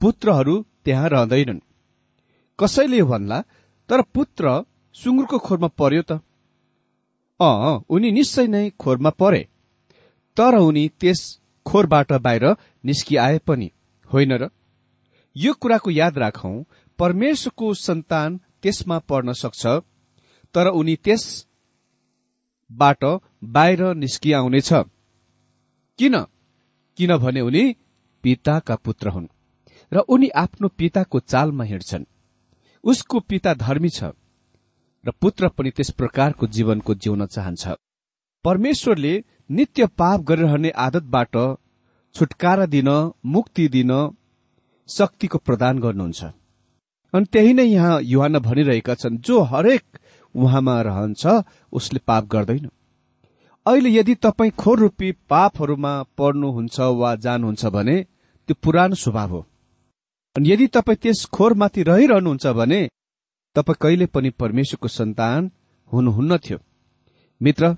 पुत्रहरू 0.00 0.54
त्यहाँ 0.84 1.08
रहँदैनन्। 1.08 1.60
कसैले 2.58 3.02
भन्ला 3.02 3.38
तर 3.88 4.02
पुत्र 4.14 4.64
सुँगुरको 4.94 5.38
खोरमा 5.38 5.68
पर्यो 5.78 6.02
त? 6.02 6.12
अँ 7.40 7.84
उनी 7.88 8.10
निश्चय 8.10 8.46
नै 8.46 8.70
खोरमा 8.70 9.10
परे। 9.10 9.42
तर 10.36 10.54
उनी 10.58 10.84
त्यस 11.00 11.20
खोरबाट 11.66 12.12
बाहिर 12.12 12.44
निस्किआए 12.84 13.38
पनि। 13.38 13.70
होइन 14.10 14.32
र? 14.32 14.48
यो 15.36 15.52
कुराको 15.54 15.90
याद 15.90 16.18
राखौं 16.18 16.62
परमेश्वरको 16.98 17.74
सन्तान 17.74 18.40
त्यसमा 18.64 18.98
पर्न 19.08 19.32
सक्छ। 19.32 19.66
तर 20.54 20.66
उनी 20.72 20.96
त्यसबाट 21.04 23.04
बाहिर 23.44 23.94
निस्किआउनेछ। 23.94 24.72
किन? 25.98 26.24
किनभने 26.98 27.40
उनी 27.40 27.76
पिताका 28.24 28.76
पुत्र 28.76 29.08
हुन् 29.08 29.26
र 29.92 29.98
उनी 30.08 30.28
आफ्नो 30.36 30.68
पिताको 30.68 31.20
चालमा 31.22 31.64
हिँड्छन्। 31.64 32.04
उसको 32.84 33.20
पिता 33.20 33.54
धर्मी 33.54 33.88
छ 33.88 34.04
र 35.04 35.12
पुत्र 35.20 35.48
पनि 35.48 35.70
त्यस 35.70 35.90
प्रकारको 35.90 36.46
जीवनको 36.46 36.94
जिउन 36.94 37.26
चाहन्छ। 37.26 37.68
परमेश्वरले 38.44 39.24
नित्य 39.50 39.86
पाप 39.98 40.20
गरिरहने 40.20 40.70
आदतबाट 40.70 41.56
छुटकारा 42.14 42.66
दिन 42.66 43.12
मुक्ति 43.26 43.68
दिन 43.68 44.16
शक्तिको 44.88 45.38
प्रदान 45.38 45.78
गर्नुहुन्छ। 45.78 46.24
अनि 47.14 47.26
त्यही 47.32 47.52
नै 47.54 47.64
यहाँ 47.64 48.00
युहान 48.02 48.38
भनिरहेका 48.38 48.94
छन् 48.94 49.18
जो 49.18 49.40
हरेक 49.42 49.84
उहाँमा 50.34 50.80
रहन्छ 50.82 51.22
उसले 51.72 52.00
पाप 52.06 52.24
गर्दैन। 52.26 52.68
अहिले 53.66 53.90
यदि 53.90 54.14
तपाईँ 54.14 54.50
खोर 54.50 54.78
रूपी 54.78 55.10
पापहरूमा 55.30 55.92
पर्नुहुन्छ 56.18 56.80
वा 57.00 57.14
जानुहुन्छ 57.16 57.66
भने 57.66 57.96
त्यो 58.48 58.54
पुरानो 58.62 58.94
स्वभाव 58.94 59.30
हो। 59.30 59.40
अनि 60.36 60.50
यदि 60.50 60.66
तपाईँ 60.66 60.98
त्यस 61.02 61.24
खोरमाथि 61.26 61.82
रहिरहनुहुन्छ 61.82 62.46
भने 62.58 62.80
तपाईँ 63.56 63.80
कहिले 63.80 64.06
पनि 64.06 64.30
परमेश्वरको 64.30 64.88
सन्तान 64.88 65.50
हुनुहुन्न 65.90 66.38
थियो। 66.38 66.58
मित्र 67.40 67.76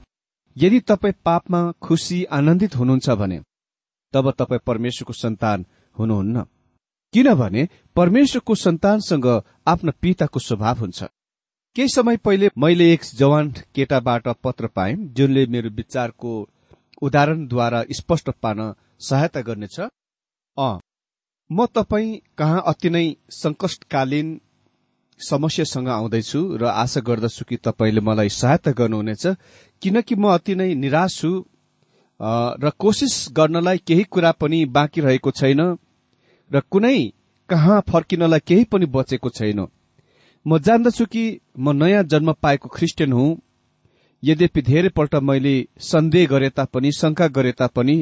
यदि 0.56 0.80
तपाईँ 0.80 1.20
पापमा 1.24 1.60
खुसी 1.82 2.24
आनन्दित 2.32 2.76
हुनुहुन्छ 2.76 3.10
भने 3.10 3.38
तब 4.14 4.30
तपाईँ 4.30 4.66
परमेश्वरको 4.66 5.12
सन्तान 5.12 5.66
हुनुहुन्न। 5.96 6.44
किनभने 7.16 7.68
परमेश्वरको 7.96 8.54
सन्तानसँग 8.54 9.26
आफ्नो 9.66 9.92
पिताको 10.02 10.38
स्वभाव 10.40 10.78
हुन्छ। 10.78 11.02
केही 11.76 11.88
समय 11.88 12.16
पहिले 12.16 12.48
मैले 12.58 12.92
एक 12.92 13.04
जवान 13.16 13.48
केटाबाट 13.74 14.28
पत्र 14.44 14.66
पाएँ 14.76 14.96
जुनले 15.16 15.44
मेरो 15.46 15.70
विचारको 15.76 16.32
उदाहरणद्वारा 17.02 17.82
स्पष्ट 17.92 18.28
पार्न 18.42 18.60
सहायता 19.00 19.40
गर्नेछ। 19.40 19.78
अ 19.80 20.68
म 21.50 21.66
तपाईँ 21.74 22.20
कहाँ 22.38 22.62
अति 22.66 22.90
नै 22.90 23.04
संकटकालीन 23.32 24.28
समस्यासँग 25.20 25.88
आउँदैछु 25.88 26.40
र 26.56 26.64
आशा 26.66 27.00
गर्दछु 27.00 27.44
कि 27.48 27.56
तपाईँले 27.64 28.00
मलाई 28.00 28.28
सहायता 28.28 28.70
गर्नुहुनेछ 28.76 29.26
किनकि 29.82 30.14
म 30.14 30.34
अति 30.34 30.54
नै 30.54 30.74
निराश 30.74 31.16
छु। 31.16 31.32
र 32.60 32.70
कोसिस 32.78 33.16
गर्नलाई 33.32 33.78
केही 33.78 34.04
कुरा 34.04 34.32
पनि 34.32 34.64
बाँकी 34.68 35.00
रहेको 35.00 35.30
छैन। 35.30 35.76
र 36.50 36.60
कुनै 36.70 36.98
कहाँ 37.48 37.80
फर्किनलाई 37.90 38.40
केही 38.40 38.64
पनि 38.64 38.86
बचेको 38.86 39.28
छैन। 39.28 39.66
म 40.46 40.58
जान्दछु 40.58 41.04
कि 41.06 41.24
म 41.58 41.72
नयाँ 41.72 42.02
जन्म 42.02 42.32
पाएको 42.32 42.68
क्रिस्चियन 42.68 43.12
हुँ। 43.12 43.36
यद्यपि 44.22 44.62
धेरैपल्ट 44.62 45.14
मैले 45.22 45.54
सन्देह 45.80 46.26
गरे 46.26 46.48
तापनि 46.50 46.92
शंका 46.92 47.26
गरे 47.28 47.52
तापनि 47.52 47.96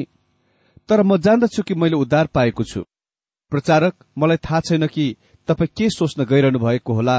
तर 0.89 1.03
म 1.03 1.17
जान्दछु 1.17 1.63
कि 1.63 1.73
मैले 1.73 1.95
उद्धार 1.95 2.27
पाएको 2.27 2.63
छु। 2.63 2.81
प्रचारक 3.51 3.93
मलाई 4.17 4.37
थाहा 4.37 4.59
छैन 4.59 4.87
कि 4.87 5.15
तपाईँ 5.47 5.69
के 5.77 5.89
सोच्न 5.89 6.25
गइरहनु 6.25 6.59
भएको 6.59 6.93
होला 6.93 7.17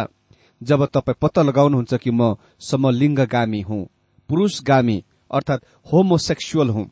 जब 0.61 0.85
तपाईँ 0.87 1.17
पत्ता 1.23 1.43
लगाउनुहुन्छ 1.43 1.95
कि 1.95 2.11
म 2.11 2.35
समलिङ्गगामी 2.61 3.61
हुँ 3.61 3.83
पुरूषगामी 4.29 5.05
अर्थात 5.31 5.61
होमोसेक्सुअल 5.87 6.71
हुँ। 6.71 6.87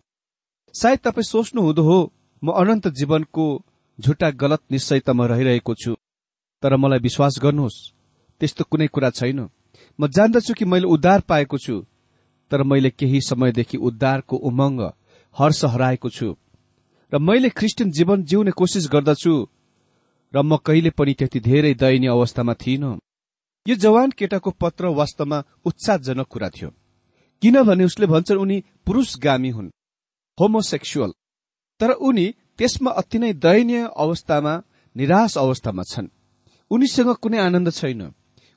सायद 0.75 0.99
तपाईँ 0.99 1.25
सोच्नु 1.25 1.63
हुँदो 1.63 1.83
हो 1.83 1.99
म 2.43 2.53
अनन्त 2.53 2.89
जीवनको 2.89 3.47
झुटा 3.99 4.31
गलत 4.31 4.63
निश्चयतामा 4.71 5.27
रहिरहेको 5.27 5.75
छु। 5.75 5.95
तर 6.63 6.77
मलाई 6.77 6.99
विश्वास 6.99 7.35
गर्नुहोस् 7.43 7.79
त्यस्तो 8.41 8.65
कुनै 8.65 8.87
कुरा 8.87 9.11
छैन। 9.11 9.41
म 9.99 10.07
जान्दछु 10.07 10.55
कि 10.55 10.65
मैले 10.65 10.87
उद्धार 10.87 11.21
पाएको 11.21 11.59
छु 11.59 11.77
तर 12.51 12.63
मैले 12.63 12.91
केही 12.91 13.21
समयदेखि 13.21 13.77
उद्धारको 13.79 14.37
उमङ्ग 14.37 14.81
हर्ष 15.37 15.65
हराएको 15.65 16.09
छु। 16.11 16.29
र 17.13 17.19
मैले 17.19 17.49
क्रिस्चियन 17.49 17.91
जीवन 17.91 18.23
जिउने 18.25 18.51
कोसिस 18.51 18.89
गर्दछु 18.93 19.35
र 20.35 20.43
म 20.43 20.57
कहिले 20.57 20.91
पनि 20.91 21.15
त्यति 21.15 21.41
धेरै 21.41 21.75
दयनीय 21.75 22.11
अवस्थामा 22.11 22.55
थिइनँ। 22.55 22.99
यो 23.67 23.75
जवान 23.75 24.11
केटाको 24.11 24.51
पत्र 24.51 24.87
वास्तवमा 24.99 25.39
उत्साहजनक 25.65 26.27
कुरा 26.27 26.49
थियो। 26.51 26.71
किनभने 27.43 27.85
उसले 27.85 28.07
भन्छन् 28.07 28.39
उनी 28.39 28.57
पुरूषगामी 28.87 29.51
हुन् 29.51 29.71
होमोसेक्सुअल। 30.39 31.13
तर 31.81 31.91
उनी 31.91 32.27
त्यसमा 32.59 32.91
अति 32.91 33.19
नै 33.19 33.33
दयनीय 33.35 33.89
अवस्थामा 33.97 34.63
निराश 34.97 35.37
अवस्थामा 35.39 35.83
छन्। 35.83 36.09
उनीसँग 36.71 37.11
कुनै 37.15 37.39
आनन्द 37.39 37.71
छैन। 37.71 38.03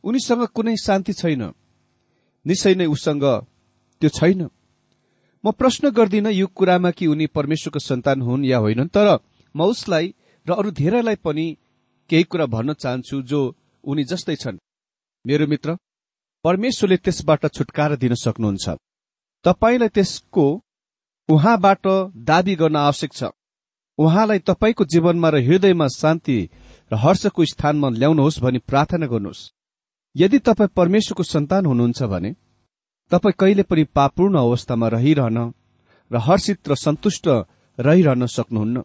उनीसँग 0.03 0.43
कुनै 0.47 0.75
शान्ति 0.77 1.13
छैन। 1.13 1.43
निश्चय 2.45 2.75
नै 2.75 2.85
उसँग 2.85 3.25
त्यो 4.01 4.09
छैन। 4.09 4.41
म 5.43 5.51
प्रश्न 5.51 5.89
गर्दिन 5.89 6.27
यो 6.27 6.47
कुरामा 6.47 6.91
कि 6.91 7.07
उनी 7.07 7.25
परमेश्वरको 7.27 7.79
सन्तान 7.79 8.21
हुन् 8.21 8.45
या 8.45 8.57
होइनन् 8.57 8.87
तर 8.87 9.19
म 9.55 9.59
उसलाई 9.63 10.13
र 10.45 10.53
अरू 10.53 10.71
धेरैलाई 10.71 11.15
पनि 11.15 11.57
केही 12.09 12.23
कुरा 12.23 12.45
भन्न 12.45 12.73
चाहन्छु 12.73 13.21
जो 13.21 13.41
उनी 13.83 14.03
जस्तै 14.03 14.35
छन्। 14.35 14.57
मेरो 15.25 15.47
मित्र 15.47 15.77
परमेश्वरले 16.43 16.97
त्यसबाट 16.97 17.45
छुटकारा 17.47 17.95
दिन 17.95 18.13
सक्नुहुन्छ। 18.15 18.65
तपाईँलाई 19.45 19.89
त्यसको 19.89 20.45
उहाँबाट 21.29 21.85
दावी 22.29 22.55
गर्न 22.55 22.75
आवश्यक 22.75 23.13
छ। 23.13 23.23
उहाँलाई 23.99 24.39
तपाईँको 24.39 24.85
जीवनमा 24.85 25.29
र 25.29 25.37
हृदयमा 25.43 25.87
शान्ति 25.87 26.37
र 26.91 26.95
हर्षको 26.95 27.45
स्थानमा 27.45 27.89
ल्याउनुहोस् 27.89 28.39
भनी 28.41 28.59
प्रार्थना 28.59 29.07
गर्नुहोस्। 29.07 29.49
यदि 30.15 30.39
तपाईँ 30.39 30.75
परमेश्वरको 30.75 31.23
सन्तान 31.23 31.65
हुनुहुन्छ 31.65 32.03
भने 32.03 32.31
तपाईँ 33.11 33.37
कहिले 33.39 33.63
पनि 33.63 33.83
पापूर्ण 33.95 34.37
अवस्थामा 34.37 34.87
रहिरहन 34.87 35.37
र 36.11 36.17
हर्षित 36.17 36.69
र 36.69 36.75
सन्तुष्ट 36.75 37.27
रहिरहन 37.77 38.25
सक्नुहुन्न। 38.27 38.83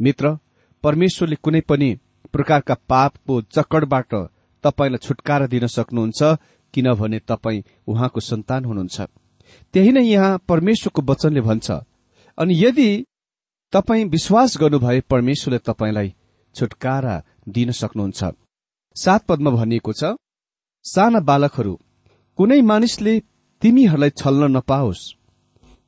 मित्र 0.00 0.38
परमेश्वरले 0.84 1.36
कुनै 1.36 1.60
पनि 1.60 1.94
प्रकारका 2.32 2.74
पापको 2.88 3.40
चक्करबाट 3.54 4.14
तपाईँलाई 4.64 4.98
छुटकारा 4.98 5.46
दिन 5.46 5.66
सक्नुहुन्छ 5.66 6.22
किनभने 6.74 7.18
तपाईँ 7.28 7.64
उहाँको 7.86 8.20
सन्तान 8.20 8.64
हुनुहुन्छ। 8.64 9.00
त्यही 9.74 9.92
नै 9.92 10.02
यहाँ 10.02 10.38
परमेश्वरको 10.48 11.02
वचनले 11.02 11.40
भन्छ। 11.40 11.70
अनि 12.38 12.54
यदि 12.64 12.88
तपाईँ 13.74 14.04
विश्वास 14.04 14.56
गर्नुभए 14.60 15.00
परमेश्वरले 15.10 15.58
तपाईँलाई 15.58 16.14
छुटकारा 16.54 17.14
दिन 17.48 17.70
सक्नुहुन्छ। 17.70 18.22
सात 18.96 19.24
पदमा 19.26 19.50
भनिएको 19.50 19.92
छ 19.92 20.14
साना 20.84 21.20
बालकहरू 21.20 21.74
कुनै 22.38 22.60
मानिसले 22.62 23.14
तिमीहरूलाई 23.62 24.10
छल्न 24.10 24.50
नपाओस्। 24.56 25.02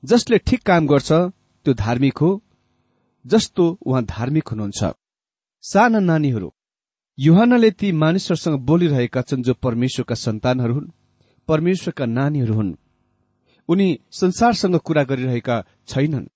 जसले 0.03 0.39
ठिक 0.39 0.63
काम 0.63 0.87
गर्छ 0.87 1.11
त्यो 1.67 1.75
धार्मिक 1.75 2.19
हो। 2.19 2.31
जस्तो 3.25 3.65
उहाँ 3.87 4.05
धार्मिक 4.05 4.49
हुनुहुन्छ। 4.49 4.83
साना 5.65 5.99
नानीहरू 6.11 6.49
युहानले 7.19 7.71
ती 7.71 7.93
मानिसहरूसँग 7.93 8.59
बोलिरहेका 8.61 9.23
छन् 9.23 9.43
जो 9.43 9.55
परमेश्वरका 9.55 10.15
सन्तानहरू 10.27 10.75
हुन् 10.75 10.93
परमेश्वरका 11.49 12.07
नानीहरू 12.19 12.55
हुन्। 12.55 12.79
उनी 13.69 13.89
संसारसँग 14.11 14.77
कुरा 14.77 15.03
गरिरहेका 15.05 15.57
छैनन्। 15.89 16.27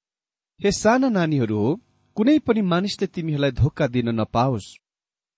हे 0.60 0.70
साना 0.72 1.08
नानीहरू 1.08 1.58
हो 1.58 1.68
कुनै 2.16 2.38
पनि 2.38 2.62
मानिसले 2.62 3.06
तिमीहरूलाई 3.08 3.52
धोका 3.52 3.86
दिन 3.86 4.08
नपाओस्। 4.14 4.66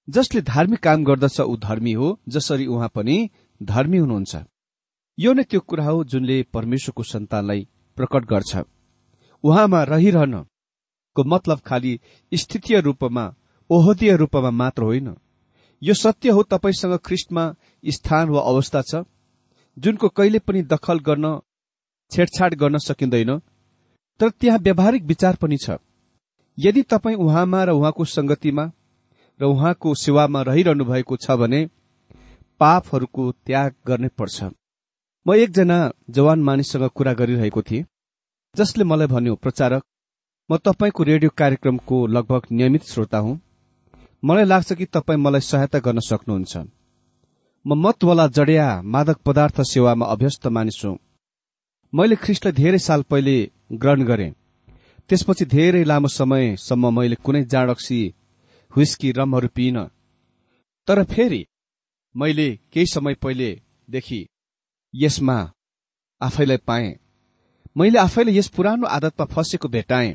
जसले 0.09 0.41
धार्मिक 0.43 0.81
काम 0.83 1.05
गर्दछ 1.05 1.41
ऊ 1.43 1.57
धर्मी 1.63 1.93
हो 1.93 2.09
जसरी 2.29 2.67
उहाँ 2.67 2.89
पनि 2.95 3.17
धर्मी 3.61 3.99
हुनुहुन्छ। 3.99 4.35
यो 5.19 5.33
नै 5.33 5.43
त्यो 5.45 5.61
कुरा 5.61 5.85
हो 5.85 6.03
जुनले 6.05 6.37
परमेश्वरको 6.55 7.03
सन्तानलाई 7.03 7.61
प्रकट 7.97 8.25
गर्छ। 8.33 8.53
उहाँमा 9.45 9.83
रहिरहनको 9.85 11.25
मतलब 11.25 11.59
खालि 11.61 11.93
स्थितीय 12.33 12.81
रूपमा 12.81 13.25
ओहदीय 13.71 14.17
रूपमा 14.17 14.51
मात्र 14.53 14.83
होइन। 14.83 15.15
यो 15.83 15.95
सत्य 15.95 16.31
हो 16.31 16.43
तपाईँसँग 16.51 16.99
ख्रिस्टमा 17.07 17.45
स्थान 17.85 18.27
वा 18.29 18.41
अवस्था 18.43 18.83
छ 18.83 19.05
जुनको 19.77 20.09
कहिले 20.09 20.39
पनि 20.41 20.63
दखल 20.67 20.99
गर्न 21.07 21.27
छेडछाड 22.13 22.55
गर्न 22.55 22.79
सकिँदैन। 22.81 23.33
तर 24.21 24.31
त्यहाँ 24.31 24.59
व्यावहारिक 24.59 25.05
विचार 25.05 25.37
पनि 25.37 25.57
छ। 25.57 25.71
यदि 26.59 26.83
तपाईँ 26.83 27.17
उहाँमा 27.17 27.65
र 27.65 27.71
उहाँको 27.71 28.05
संगतिमा 28.05 28.71
र 29.41 29.45
उहाँको 29.45 29.95
सेवामा 29.95 30.43
रहिरहनु 30.43 30.85
भएको 30.85 31.17
छ 31.17 31.31
भने 31.31 31.61
पापहरूको 32.61 33.31
त्याग 33.47 33.75
गर्नै 33.87 34.09
पर्छ। 34.09 34.45
म 35.27 35.35
एकजना 35.35 35.79
जवान 36.11 36.43
मानिससँग 36.43 36.89
कुरा 36.89 37.13
गरिरहेको 37.13 37.63
थिएँ 37.63 37.85
जसले 38.55 38.85
मलाई 38.85 39.07
भन्यो 39.07 39.35
प्रचारक 39.35 39.83
म 40.51 40.57
तपाईँको 40.57 41.03
रेडियो 41.03 41.31
कार्यक्रमको 41.37 42.07
लगभग 42.07 42.43
नियमित 42.53 42.83
श्रोता 42.85 43.19
हुँ। 43.19 43.41
मलाई 44.25 44.45
लाग्छ 44.45 44.73
कि 44.73 44.85
तपाईँ 44.85 45.19
मलाई 45.19 45.41
सहायता 45.41 45.79
गर्न 45.79 45.99
सक्नुहुन्छ। 46.01 46.57
म 47.67 47.75
मतवाला 47.75 48.27
जडिया 48.29 48.83
मादक 48.83 49.17
पदार्थ 49.17 49.61
सेवामा 49.61 50.07
अभ्यस्त 50.07 50.47
मानिस 50.47 50.81
हुँ। 50.85 50.99
मैले 51.95 52.17
ख्रिस्टलाई 52.17 52.53
धेरै 52.53 52.79
साल 52.79 53.03
पहिले 53.03 53.37
ग्रहण 53.73 54.03
गरे। 54.03 54.29
त्यसपछि 55.09 55.45
धेरै 55.45 55.85
लामो 55.85 56.09
समयसम्म 56.09 56.85
मैले 56.99 57.17
कुनै 57.25 57.43
जाँडक्सी 57.45 58.01
हुस्की 58.73 59.11
रमहरू 59.13 59.49
पिइन। 59.49 59.79
तर 60.89 61.05
फेरि 61.05 61.43
मैले 62.15 62.49
केही 62.73 62.87
समय 62.87 63.15
पहिलेदेखि 63.15 64.21
यसमा 64.95 65.39
आफैलाई 66.21 66.57
पाएँ। 66.57 66.97
मैले 67.77 67.99
आफैले 67.99 68.33
यस 68.33 68.49
पुरानो 68.49 68.87
आदतमा 68.87 69.27
फँसेको 69.27 69.69
भेटाएँ। 69.69 70.15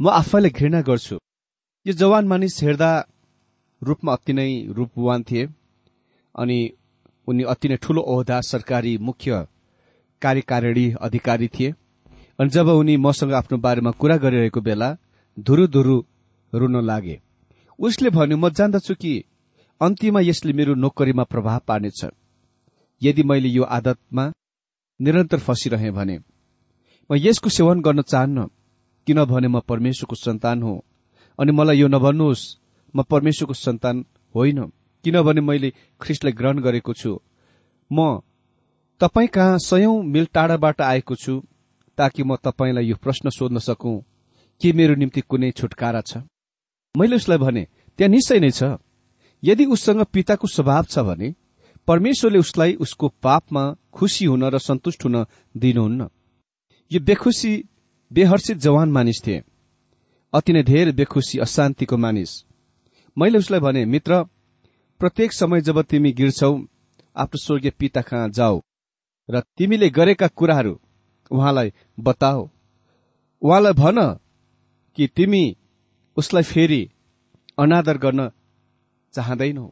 म 0.00 0.08
आफैलाई 0.10 0.50
घृणा 0.50 0.80
गर्छु। 0.80 1.16
यो 1.86 1.92
जवान 1.92 2.24
मानिस 2.26 2.62
हेर्दा 2.62 2.90
रूपमा 3.82 4.12
अति 4.12 4.32
नै 4.32 4.50
रूपवान 4.76 5.22
थिए। 5.22 5.46
अनि 6.34 6.58
उनी 7.28 7.42
अति 7.42 7.68
नै 7.68 7.76
ठूलो 7.76 8.02
ओहदा 8.02 8.40
सरकारी 8.40 8.98
मुख्य 8.98 9.46
कार्यकारिणी 10.22 10.86
अधिकारी 11.00 11.48
थिए। 11.48 11.74
अनि 12.40 12.50
जब 12.50 12.68
उनी 12.68 12.96
मसँग 12.96 13.32
आफ्नो 13.32 13.58
बारेमा 13.58 13.90
कुरा 13.90 14.16
गरिरहेको 14.16 14.60
बेला 14.60 14.96
धुरु 15.38 15.66
धुरु 15.66 15.96
रुन 16.52 16.84
लागे। 16.84 17.20
उसले 17.78 18.10
भन्यो 18.10 18.36
म 18.36 18.48
जान्दछु 18.48 18.94
कि? 18.94 19.24
अन्त्यमा 19.80 20.20
यसले 20.20 20.52
मेरो 20.52 20.74
नोकरीमा 20.74 21.24
प्रभाव 21.24 21.60
पार्नेछ। 21.68 22.00
यदि 23.02 23.22
मैले 23.22 23.48
यो 23.48 23.62
आदतमा 23.64 24.24
निरन्तर 25.00 25.38
फसिरहे 25.38 25.90
भने 25.90 26.18
म 27.10 27.16
यसको 27.16 27.48
सेवन 27.48 27.80
गर्न 27.80 28.02
चाहन्न 28.02 28.38
किनभने 29.06 29.48
म 29.48 29.60
परमेश्वरको 29.60 30.16
सन्तान 30.16 30.62
हो। 30.62 30.74
अनि 31.38 31.52
मलाई 31.52 31.78
यो 31.78 31.88
नभन्नुहोस् 31.88 32.42
म 32.96 33.02
परमेश्वरको 33.02 33.54
सन्तान 33.54 34.04
होइन। 34.34 34.58
किनभने 35.04 35.40
मैले 35.40 35.72
ख्रिस्टलाई 36.00 36.32
ग्रहण 36.32 36.58
गरेको 36.60 36.92
छु। 36.92 37.12
म 37.90 38.20
तपाईँ 39.00 39.28
कहाँ 39.28 39.58
सयौं 39.58 40.02
मिल 40.02 40.26
टाढाबाट 40.34 40.80
आएको 40.80 41.14
छु 41.16 41.40
ताकि 41.98 42.22
म 42.22 42.36
तपाईँलाई 42.36 42.84
यो 42.84 42.96
प्रश्न 42.96 43.30
सोध्न 43.30 43.58
सकौं 43.58 43.96
के 44.60 44.72
मेरो 44.72 44.94
निम्ति 44.94 45.20
कुनै 45.20 45.50
छुटकारा 45.50 46.00
छ? 46.00 46.16
मैले 46.94 47.16
उसलाई 47.16 47.38
भने 47.38 47.66
त्यहाँ 47.98 48.10
निश्चय 48.10 48.40
नै 48.40 48.50
छ। 48.50 48.76
यदि 49.42 49.64
उससँग 49.64 50.04
पिताको 50.04 50.46
स्वभाव 50.46 50.84
छ 50.84 50.98
भने 50.98 51.34
परमेश्वरले 51.88 52.38
उसलाई 52.38 52.74
उसको 52.74 53.08
पापमा 53.22 53.64
खुसी 53.92 54.24
हुन 54.24 54.44
र 54.44 54.58
सन्तुष्ट 54.58 55.04
हुन 55.04 55.24
दिनुहुन्न। 55.56 56.08
यो 56.90 57.00
बेखुसी 57.00 57.52
बेहर्षित 58.10 58.58
जवान 58.58 58.92
मानिस 58.92 59.22
थिए। 59.26 59.42
अति 60.32 60.52
नै 60.52 60.62
धेरै 60.62 60.92
बेखुसी 60.92 61.38
अशान्तिको 61.38 61.96
मानिस। 61.96 62.44
मैले 63.16 63.38
उसलाई 63.38 63.60
भने 63.60 63.84
मित्र 63.84 64.22
प्रत्येक 65.00 65.32
समय 65.32 65.60
जब 65.60 65.82
तिमी 65.82 66.12
गिर्छौ 66.12 66.52
आफ्नो 67.16 67.44
स्वर्गीय 67.44 67.72
पिता 67.78 68.00
कहाँ 68.02 68.28
जाऊ? 68.28 68.60
र 69.30 69.40
तिमीले 69.56 69.90
गरेका 69.90 70.26
कुराहरू 70.28 70.74
उहाँलाई 71.30 71.72
बताओ। 72.00 72.48
उहाँलाई 73.42 73.72
भन 73.72 73.98
कि 74.96 75.06
तिमी 75.06 75.56
उसलाई 76.16 76.42
फेरि 76.42 76.82
अनादर 77.58 77.98
गर्न 77.98 78.30
चाहँदैनौ। 79.14 79.66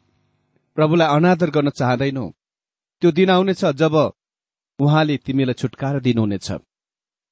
प्रभुलाई 0.76 1.08
अनादर 1.16 1.50
गर्न 1.50 1.70
चाहँदैनौ। 1.70 2.26
त्यो 3.02 3.10
दिन 3.10 3.30
आउनेछ 3.30 3.64
जब 3.64 3.94
उहाँले 4.78 5.16
तिमीलाई 5.16 5.54
छुटकारा 5.54 5.98
दिनुहुनेछ। 5.98 6.50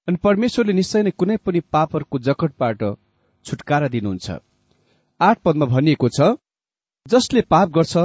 अनि 0.09 0.17
परमेश्वरले 0.17 0.73
निश्चय 0.73 1.03
नै 1.03 1.11
कुनै 1.11 1.37
पनि 1.37 1.61
पापहरूको 1.73 2.19
जकटबाट 2.19 2.83
छुटकारा 3.45 3.89
दिनुहुन्छ। 3.89 4.27
आठ 5.21 5.37
पदमा 5.39 5.67
भनिएको 5.67 6.09
छ 6.09 6.21
जसले 7.07 7.41
पाप 7.43 7.69
गर्छ 7.69 7.97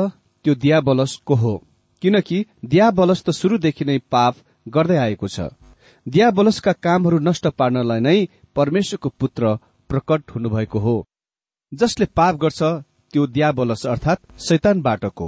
त्यो 0.45 0.53
दियाबलसको 0.55 1.36
हो। 1.36 1.53
किनकि 2.02 2.46
दियाबलस 2.66 3.24
त 3.24 3.30
शुरूदेखि 3.32 3.86
नै 3.86 3.98
पाप 4.12 4.36
गर्दै 4.68 4.98
आएको 4.98 5.28
छ। 5.28 5.50
दियाबलसका 6.08 6.72
कामहरू 6.84 7.20
नष्ट 7.20 7.48
पार्नलाई 7.60 8.00
नै 8.00 8.18
परमेश्वरको 8.56 9.10
पुत्र 9.20 9.58
प्रकट 9.90 10.32
हुनुभएको 10.36 10.80
हो। 10.80 10.96
जसले 11.72 12.06
पाप 12.18 12.36
गर्छ 12.36 12.62
त्यो 13.14 13.28
दियाबलस 13.28 13.86
अर्थात 13.86 14.20
शैतानबाटको। 14.40 15.28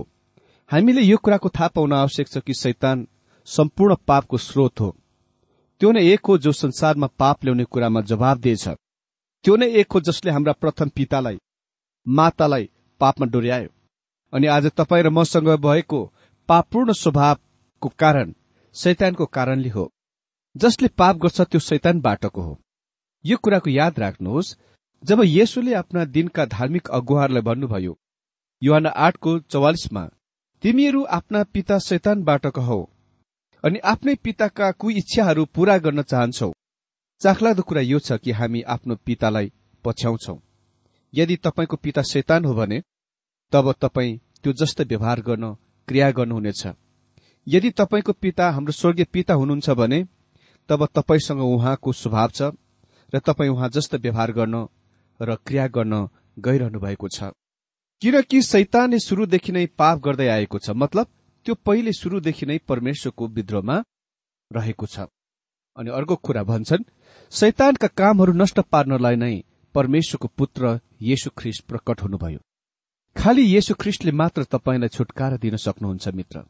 हामीले 0.72 1.02
यो 1.02 1.18
कुराको 1.18 1.50
थाहा 1.50 1.68
पाउन 1.68 1.94
आवश्यक 1.94 2.28
छ 2.28 2.38
कि 2.38 2.54
शैतान 2.54 3.08
सम्पूर्ण 3.48 3.96
पापको 4.08 4.38
स्रोत 4.38 4.80
हो। 4.80 4.90
त्यो 5.82 5.92
नै 5.92 6.02
एक 6.08 6.26
हो 6.26 6.38
जो 6.38 6.52
संसारमा 6.52 7.08
पाप 7.20 7.46
ल्याउने 7.46 7.64
कुरामा 7.64 8.02
जवाब 8.02 8.38
दिएछ। 8.40 8.68
त्यो 9.46 9.56
नै 9.56 9.68
एक 9.72 9.92
हो 9.92 10.00
जसले 10.00 10.32
हाम्रा 10.32 10.54
प्रथम 10.54 10.90
पितालाई 10.90 11.38
मातालाई 12.08 12.70
पापमा 13.02 13.26
डोर्यायो। 13.28 13.70
अनि 14.34 14.48
आज 14.48 14.66
तपाईँ 14.78 15.04
र 15.04 15.10
मसँग 15.10 15.50
भएको 15.60 16.00
पापपूर्ण 16.50 16.94
स्वभावको 16.94 17.90
कारण 18.00 18.34
शैतानको 18.76 19.26
कारणले 19.28 19.70
हो। 19.70 19.90
जसले 20.56 20.88
पाप 20.98 21.18
गर्छ 21.18 21.42
त्यो 21.42 21.60
शैतानबाटको 21.60 22.42
हो। 22.42 22.58
यो 23.26 23.38
कुराको 23.38 23.70
याद 23.70 24.00
राख्नुहोस् 24.00 24.56
जब 25.04 25.22
येसुले 25.26 25.74
आफ्ना 25.74 26.06
दिनका 26.08 26.46
धार्मिक 26.48 26.90
अगुवाहरूलाई 26.92 27.42
भन्नुभयो 27.42 27.98
युहान 28.62 28.86
आठको 28.88 29.40
चौवालिसमा 29.52 30.04
तिमीहरू 30.64 31.04
आफ्ना 31.18 31.44
पिता 31.54 31.78
शैतानबाटको 31.80 32.62
हौ 32.62 32.80
अनि 33.64 33.80
आफ्नै 33.86 34.16
पिताका 34.24 34.72
कुई 34.74 34.94
इच्छाहरू 34.98 35.46
पूरा 35.56 35.78
गर्न 35.78 36.02
चाहन्छौ। 36.04 36.52
चाखलाग्दो 37.22 37.64
कुरा 37.64 37.82
यो 37.84 38.00
छ 38.00 38.18
कि 38.24 38.32
हामी 38.32 38.62
आफ्नो 38.68 38.96
पितालाई 39.06 39.52
पछ्याउँछौ। 39.84 40.36
यदि 41.14 41.36
तपाईँको 41.44 41.78
पिता 41.78 42.02
शैतान 42.04 42.46
हो 42.46 42.54
भने 42.54 42.82
तब 43.54 43.72
तपाईँ 43.82 44.18
त्यो 44.44 44.54
जस्तै 44.54 44.84
व्यवहार 44.84 45.22
गर्न 45.22 45.56
क्रिया 45.88 46.12
गर्नुहुनेछ। 46.12 46.68
यदि 47.48 47.70
तपाईँको 47.72 48.14
पिता 48.14 48.50
हाम्रो 48.52 48.72
स्वर्गीय 48.72 49.06
पिता 49.14 49.34
हुनुहुन्छ 49.34 49.70
भने 49.70 50.04
तब 50.70 50.86
तपाईँसँग 50.96 51.42
उहाँको 51.42 51.92
स्वभाव 51.94 52.30
छ 52.30 52.52
र 53.14 53.20
तपाईँ 53.20 53.50
उहाँ 53.50 53.70
जस्तो 53.70 53.98
व्यवहार 53.98 54.32
गर्न 54.32 54.68
र 55.20 55.36
क्रिया 55.46 55.68
गर्न 55.68 56.08
गइरहनु 56.40 56.80
भएको 56.80 57.08
छ। 57.08 57.32
किनकि 58.02 58.42
सैतानले 58.42 59.00
शुरूदेखि 59.00 59.52
नै 59.52 59.66
पाप 59.78 60.00
गर्दै 60.00 60.28
आएको 60.28 60.60
छ 60.60 60.70
मतलब 60.76 61.08
त्यो 61.46 61.56
पहिले 61.66 61.94
शुरूदेखि 61.94 62.46
नै 62.46 62.58
परमेश्वरको 62.68 63.28
विद्रोहमा 63.28 63.78
रहेको 64.52 64.86
छ। 64.86 65.08
अनि 65.78 65.90
अर्को 65.90 66.16
कुरा 66.16 66.44
भन्छन् 66.44 66.84
शैतानका 67.32 67.88
कामहरू 67.98 68.34
नष्ट 68.34 68.60
पार्नलाई 68.72 69.16
नै 69.16 69.36
परमेश्वरको 69.76 70.28
पुत्र 70.38 70.80
येशु 71.02 71.30
ख्रिस्ट 71.38 71.66
प्रकट 71.68 72.02
हुनुभयो। 72.02 72.40
खालि 73.16 73.42
येशु 73.42 73.74
ख्रिस्टले 73.74 74.12
मात्र 74.12 74.44
तपाईँलाई 74.44 74.90
छुटकारा 74.90 75.38
दिन 75.38 75.56
सक्नुहुन्छ 75.56 76.08
मित्र। 76.08 76.44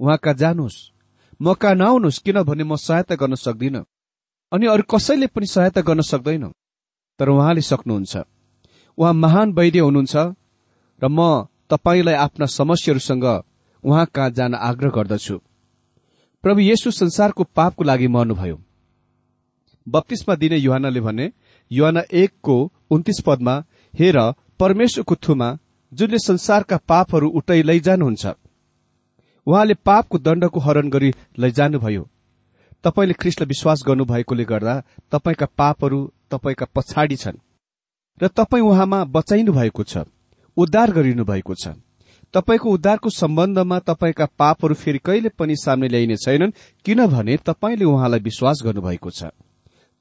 उहाँ 0.00 0.18
कहाँ 0.18 0.34
जानुहोस्। 0.34 0.76
म 1.42 1.54
कहाँ 1.54 1.74
नआउनुहोस् 1.74 2.18
किनभने 2.18 2.64
म 2.64 2.76
सहायता 2.76 3.14
गर्न 3.14 3.34
सक्दिन। 3.34 3.76
अनि 4.52 4.66
अरू 4.66 4.82
कसैले 4.90 5.26
पनि 5.26 5.46
सहायता 5.46 5.80
गर्न 5.80 6.00
सक्दैन। 6.00 6.52
तर 7.18 7.28
उहाँले 7.28 7.60
सक्नुहुन्छ। 7.60 8.16
उहाँ 8.98 9.12
महान 9.12 9.52
वैद्य 9.52 9.78
हुनुहुन्छ 9.78 10.16
र 11.02 11.08
म 11.08 11.46
तपाईँलाई 11.70 12.14
आफ्ना 12.14 12.46
समस्याहरूसँग 12.46 13.24
उहाँ 13.84 14.06
कहाँ 14.06 14.30
जान 14.30 14.54
आग्रह 14.54 14.90
गर्दछु। 14.90 15.38
प्रभु 16.44 16.60
येशु 16.60 16.90
संसारको 16.90 17.44
पापको 17.44 17.84
लागि 17.84 18.08
मर्नुभयो। 18.08 18.60
बत्तीसमा 19.88 20.34
दिने 20.34 20.56
युहानले 20.56 21.00
भने 21.00 21.32
युहान 21.70 21.96
एकको 22.12 22.72
उन्तिस 22.90 23.20
पदमा 23.26 23.54
हेर 23.94 24.18
परमेश्वरको 24.60 25.14
थुमा 25.14 25.58
जुनले 25.94 26.18
संसारका 26.18 26.76
पापहरू 26.88 27.28
उठै 27.30 27.62
लैजानुहुन्छ। 27.62 28.26
उहाँले 29.46 29.74
पापको 29.84 30.18
दण्डको 30.18 30.60
हरण 30.60 30.88
गरी 30.88 31.10
लैजानुभयो। 31.38 32.02
तपाईँले 32.84 33.14
ख्रिस्टलाई 33.14 33.46
विश्वास 33.46 33.82
गर्नुभएकोले 33.86 34.44
गर्दा 34.44 34.74
तपाईँका 35.12 35.46
पापहरू 35.58 35.98
तपाईँका 36.30 36.66
पछाडि 36.74 37.16
छन्। 37.16 37.38
र 38.20 38.28
तपाईँ 38.28 38.62
उहाँमा 38.62 39.04
बचाइनु 39.04 39.52
भएको 39.52 39.82
छ 39.82 40.04
उद्धार 40.56 40.90
गरिनु 40.92 41.24
भएको 41.24 41.54
छ। 41.54 41.74
तपाईँको 42.34 42.70
उद्धारको 42.70 43.10
सम्बन्धमा 43.10 43.78
तपाईँका 43.78 44.26
पापहरू 44.38 44.74
फेरि 44.74 44.98
कहिले 44.98 45.28
पनि 45.28 45.56
सामने 45.56 45.88
ल्याइने 45.88 46.16
छैनन् 46.16 46.56
किनभने 46.84 47.36
तपाईँले 47.46 47.84
उहाँलाई 47.84 48.20
विश्वास 48.20 48.62
गर्नुभएको 48.64 49.10
छ। 49.10 49.30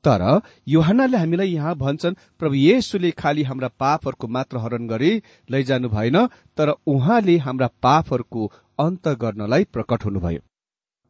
तर 0.03 0.41
युहानले 0.67 1.17
हामीलाई 1.17 1.49
यहाँ 1.49 1.75
भन्छन् 1.75 2.15
प्रभु 2.39 2.55
येसुले 2.55 3.11
खालि 3.11 3.43
हाम्रा 3.43 3.67
पापहरूको 3.79 4.27
मात्र 4.27 4.57
हरण 4.57 4.87
गरी 4.87 5.11
लैजानु 5.49 5.89
भएन 5.89 6.17
तर 6.57 6.69
उहाँले 6.87 7.37
हाम्रा 7.37 7.69
पापहरूको 7.83 8.51
अन्त 8.79 9.07
गर्नलाई 9.21 9.63
प्रकट 9.63 10.05
हुनुभयो। 10.05 10.41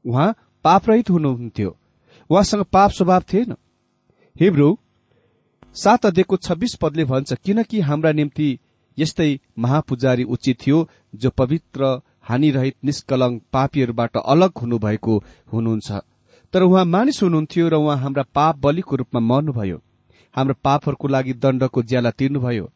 उहाँ 0.05 0.35
पापरहित 0.65 1.09
हुनुहुन्थ्यो। 1.09 1.75
उहाँसँग 2.29 2.63
पाप 2.73 2.91
स्वभाव 2.91 3.23
थिएन। 3.33 3.55
हिब्रू 4.35 4.77
सात 5.75 6.05
अध्ययको 6.05 6.37
छब्बीस 6.37 6.75
पदले 6.81 7.03
भन्छ 7.05 7.33
किनकि 7.33 7.79
हाम्रा 7.79 8.11
निम्ति 8.11 8.57
यस्तै 8.97 9.39
महापुजारी 9.59 10.23
उचित 10.23 10.57
थियो 10.61 10.87
जो 11.15 11.29
पवित्र 11.29 11.99
हानिरहित 12.21 12.75
निष्कलङ 12.85 13.39
पापीहरूबाट 13.53 14.17
अलग 14.17 14.51
हुनुभएको 14.61 15.23
हुनुहुन्छ। 15.53 15.91
तर 16.53 16.61
उहाँ 16.61 16.85
मानिस 16.85 17.21
हुनुहुन्थ्यो 17.23 17.67
र 17.69 17.73
उहाँ 17.75 17.97
हाम्रा 17.97 18.23
पाप 18.35 18.57
बलिको 18.57 18.95
रूपमा 18.95 19.19
मर्नुभयो। 19.19 19.81
हाम्रो 20.35 20.55
पापहरूको 20.63 21.07
लागि 21.07 21.33
दण्डको 21.33 21.83
ज्याला 21.83 22.11
तिर्नुभयो। 22.11 22.69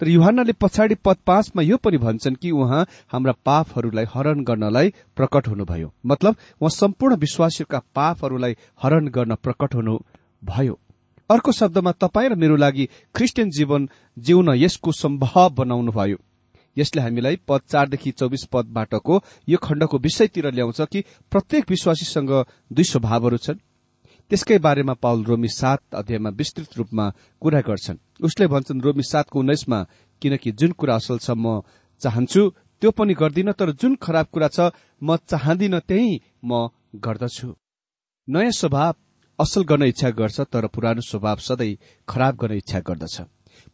तर 0.00 0.08
युहानले 0.08 0.52
पछाडि 0.52 0.94
पद 1.04 1.16
पाँचमा 1.26 1.62
यो 1.62 1.76
पनि 1.76 1.98
भन्छन् 1.98 2.36
कि 2.36 2.50
उहाँ 2.50 2.86
हाम्रा 3.12 3.32
पापहरूलाई 3.44 4.04
हरण 4.14 4.42
गर्नलाई 4.44 4.92
प्रकट 5.16 5.48
हुनुभयो। 5.48 5.92
मतलब 6.06 6.36
उहाँ 6.60 6.70
सम्पूर्ण 6.70 7.16
विश्वासीहरूका 7.16 7.82
पापहरूलाई 7.94 8.56
हरण 8.82 9.08
गर्न 9.08 9.34
प्रकट 9.34 9.74
हुनु 9.74 9.98
भयो 10.42 10.78
अर्को 11.30 11.52
शब्दमा 11.52 11.92
तपाईँ 11.92 12.28
र 12.28 12.34
मेरो 12.34 12.56
लागि 12.56 12.88
क्रिस्चियन 13.14 13.50
जीवन 13.50 13.88
जिउन 14.18 14.54
यसको 14.54 14.92
सम्भव 14.92 15.48
बनाउनु 15.50 15.92
भयो 15.92 16.16
यसले 16.78 17.02
हामीलाई 17.02 17.36
पद 17.48 17.60
चारदेखि 17.68 18.10
चौबिस 18.18 18.44
पदबाटको 18.52 19.14
यो 19.48 19.58
खण्डको 19.58 19.98
विषयतिर 19.98 20.50
ल्याउँछ 20.54 20.80
कि 20.92 21.00
प्रत्येक 21.32 21.64
विश्वासीसँग 21.70 22.32
दुई 22.72 22.84
स्वभावहरू 22.84 23.36
छन्। 23.36 23.58
त्यसकै 24.30 24.58
बारेमा 24.58 24.94
पाउल 25.00 25.24
रोमी 25.24 25.48
सात 25.50 25.94
अध्यायमा 25.94 26.30
विस्तृत 26.36 26.76
रूपमा 26.78 27.04
कुरा 27.42 27.60
गर्छन्। 27.60 27.98
उसले 28.20 28.46
भन्छन् 28.46 28.82
रोमी 28.84 29.02
सातको 29.02 29.38
उन्नाइसमा 29.40 29.78
किनकि 30.22 30.50
जुन 30.52 30.72
कुरा 30.78 30.94
असल 30.94 31.18
छ 31.18 31.30
म 31.32 31.60
चाहन्छु 32.02 32.42
त्यो 32.82 32.90
पनि 32.92 33.14
गर्दिन 33.14 33.52
तर 33.58 33.72
जुन 33.80 33.96
खराब 33.96 34.26
कुरा 34.32 34.48
छ 34.48 34.70
म 35.02 35.16
चाहदिन 35.16 35.78
त्यही 35.80 36.20
म 36.44 36.68
गर्दछु। 37.04 37.48
नयाँ 38.28 38.52
स्वभाव 38.52 38.94
असल 39.38 39.62
गर्न 39.64 39.82
इच्छा 39.82 40.10
गर्छ 40.10 40.40
तर 40.52 40.66
पुरानो 40.74 41.00
स्वभाव 41.00 41.36
सधैँ 41.38 41.78
खराब 42.08 42.36
गर्न 42.36 42.54
इच्छा 42.54 42.80
गर्दछ। 42.84 43.16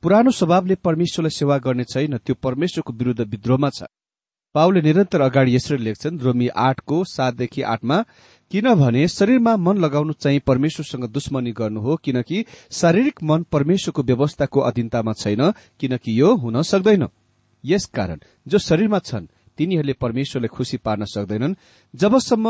पुरानो 0.03 0.31
स्वभावले 0.31 0.75
परमेश्वरलाई 0.75 1.31
सेवा 1.31 1.59
गर्ने 1.59 1.85
छैन 1.85 2.16
त्यो 2.18 2.35
परमेश्वरको 2.35 2.92
विरूद्ध 2.92 3.20
विद्रोहमा 3.20 3.70
छ। 3.70 3.83
पाउले 4.55 4.81
निरन्तर 4.83 5.20
अगाडि 5.20 5.55
यसरी 5.57 5.77
लेख्छन् 5.85 6.18
रोमी 6.20 6.49
आठको 6.49 6.97
सातदेखि 7.05 7.62
आठमा 7.64 7.97
किनभने 8.51 9.07
शरीरमा 9.09 9.57
मन 9.57 9.79
लगाउनु 9.79 10.12
चाहिँ 10.12 10.40
परमेश्वरसँग 10.47 11.05
दुश्मनी 11.11 11.53
गर्नु 11.53 11.81
हो 11.81 11.97
किनकि 11.97 12.44
शारीरिक 12.70 13.23
मन 13.23 13.42
परमेश्वरको 13.53 14.03
व्यवस्थाको 14.03 14.61
अधीनतामा 14.61 15.12
छैन 15.12 15.42
किनकि 15.81 16.20
यो 16.20 16.35
हुन 16.37 16.62
सक्दैन। 16.62 17.09
यसकारण 17.64 18.18
जो 18.47 18.59
शरीरमा 18.59 18.99
छन् 18.99 19.27
तिनीहरूले 19.59 19.92
परमेश्वरलाई 19.92 20.49
खुशी 20.49 20.77
पार्न 20.77 21.05
सक्दैनन्। 21.05 21.55
जबसम्म 21.94 22.47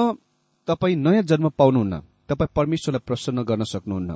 तपाईँ 0.68 0.96
नयाँ 0.96 1.22
जन्म 1.22 1.48
पाउनुहुन्न 1.48 2.02
तपाईँ 2.28 2.54
परमेश्वरलाई 2.56 3.06
प्रसन्न 3.06 3.42
गर्न 3.42 3.64
सक्नुहुन्न। 3.64 4.10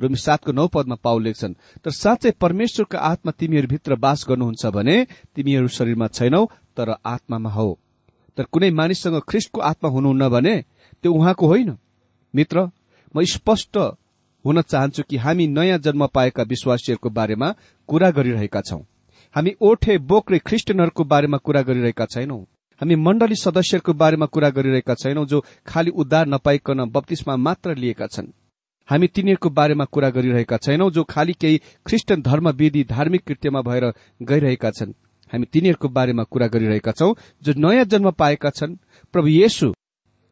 रोमी 0.00 0.16
सातको 0.16 0.52
नौ 0.52 0.66
पदमा 0.66 0.94
पाउ 0.94 1.18
लेख्छन्। 1.18 1.54
तर 1.84 1.90
साँच्चै 1.90 2.30
परमेश्वरको 2.40 2.98
आत्मा 2.98 3.32
तिमीहरूभित्र 3.32 3.96
बास 3.96 4.24
गर्नुहुन्छ 4.28 4.66
भने 4.66 4.96
तिमीहरू 5.34 5.68
शरीरमा 5.68 6.06
छैनौ 6.08 6.44
तर 6.76 6.94
आत्मामा 7.04 7.50
हौ। 7.50 7.78
तर 8.36 8.44
कुनै 8.44 8.70
मानिससँग 8.70 9.20
ख्रिस्टको 9.28 9.60
आत्मा 9.60 9.90
हुनुहुन्न 9.90 10.28
भने 10.28 10.54
त्यो 11.02 11.12
उहाँको 11.12 11.46
होइन। 11.46 11.76
मित्र 12.34 12.70
म 13.14 13.24
स्पष्ट 13.24 13.76
हुन 14.44 14.62
चाहन्छु 14.62 15.02
कि 15.02 15.16
हामी 15.16 15.46
नयाँ 15.46 15.78
जन्म 15.78 16.06
पाएका 16.06 16.42
विश्वासीहरूको 16.42 17.10
बारेमा 17.10 17.54
कुरा 17.88 18.10
गरिरहेका 18.10 18.60
छौं। 18.60 18.80
हामी 19.34 19.54
ओठे 19.60 19.98
बोक्रे 19.98 20.38
ख्रिस्टियनहरूको 20.38 21.04
बारेमा 21.04 21.36
कुरा 21.36 21.62
गरिरहेका 21.62 22.06
छैनौं। 22.06 22.40
हामी 22.80 22.94
मण्डली 22.96 23.34
सदस्यहरूको 23.34 23.92
बारेमा 23.92 24.26
कुरा 24.26 24.50
गरिरहेका 24.50 24.94
छैनौं 24.94 25.26
जो 25.26 25.44
खालि 25.66 25.90
उद्धार 25.90 26.26
नपाइकन 26.26 26.84
बत्तीसमा 26.84 27.36
मात्र 27.36 27.74
लिएका 27.74 28.06
छन्। 28.06 28.32
हामी 28.88 29.06
तिनीहरूको 29.06 29.50
बारेमा 29.50 29.84
कुरा 29.84 30.08
गरिरहेका 30.10 30.56
छैनौं 30.56 30.90
जो 30.90 31.04
खालि 31.04 31.32
केही 31.32 31.60
ख्रिस्टन 31.86 32.22
धर्मविधि 32.22 32.84
धार्मिक 32.84 33.22
कृत्यमा 33.24 33.60
भएर 33.62 33.84
गइरहेका 34.22 34.70
छन्। 34.70 34.92
हामी 35.30 35.46
तिनीहरूको 35.52 35.88
बारेमा 35.88 36.22
कुरा 36.24 36.46
गरिरहेका 36.46 36.92
छौं 36.92 37.12
जो 37.42 37.52
नयाँ 37.56 37.84
जन्म 37.84 38.10
पाएका 38.10 38.50
छन्। 38.50 38.76
प्रभु 39.14 39.28
येशु 39.28 39.72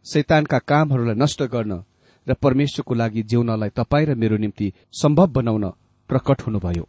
शैतानका 0.07 0.59
कामहरूलाई 0.65 1.15
नष्ट 1.15 1.43
गर्न 1.53 1.83
र 2.27 2.35
परमेश्वरको 2.35 2.95
लागि 2.95 3.23
जिउनलाई 3.23 3.71
तपाईँ 3.77 4.07
र 4.07 4.15
मेरो 4.15 4.37
निम्ति 4.37 4.73
सम्भव 4.93 5.27
बनाउन 5.27 5.65
प्रकट 6.11 6.43
हुनुभयो। 6.43 6.89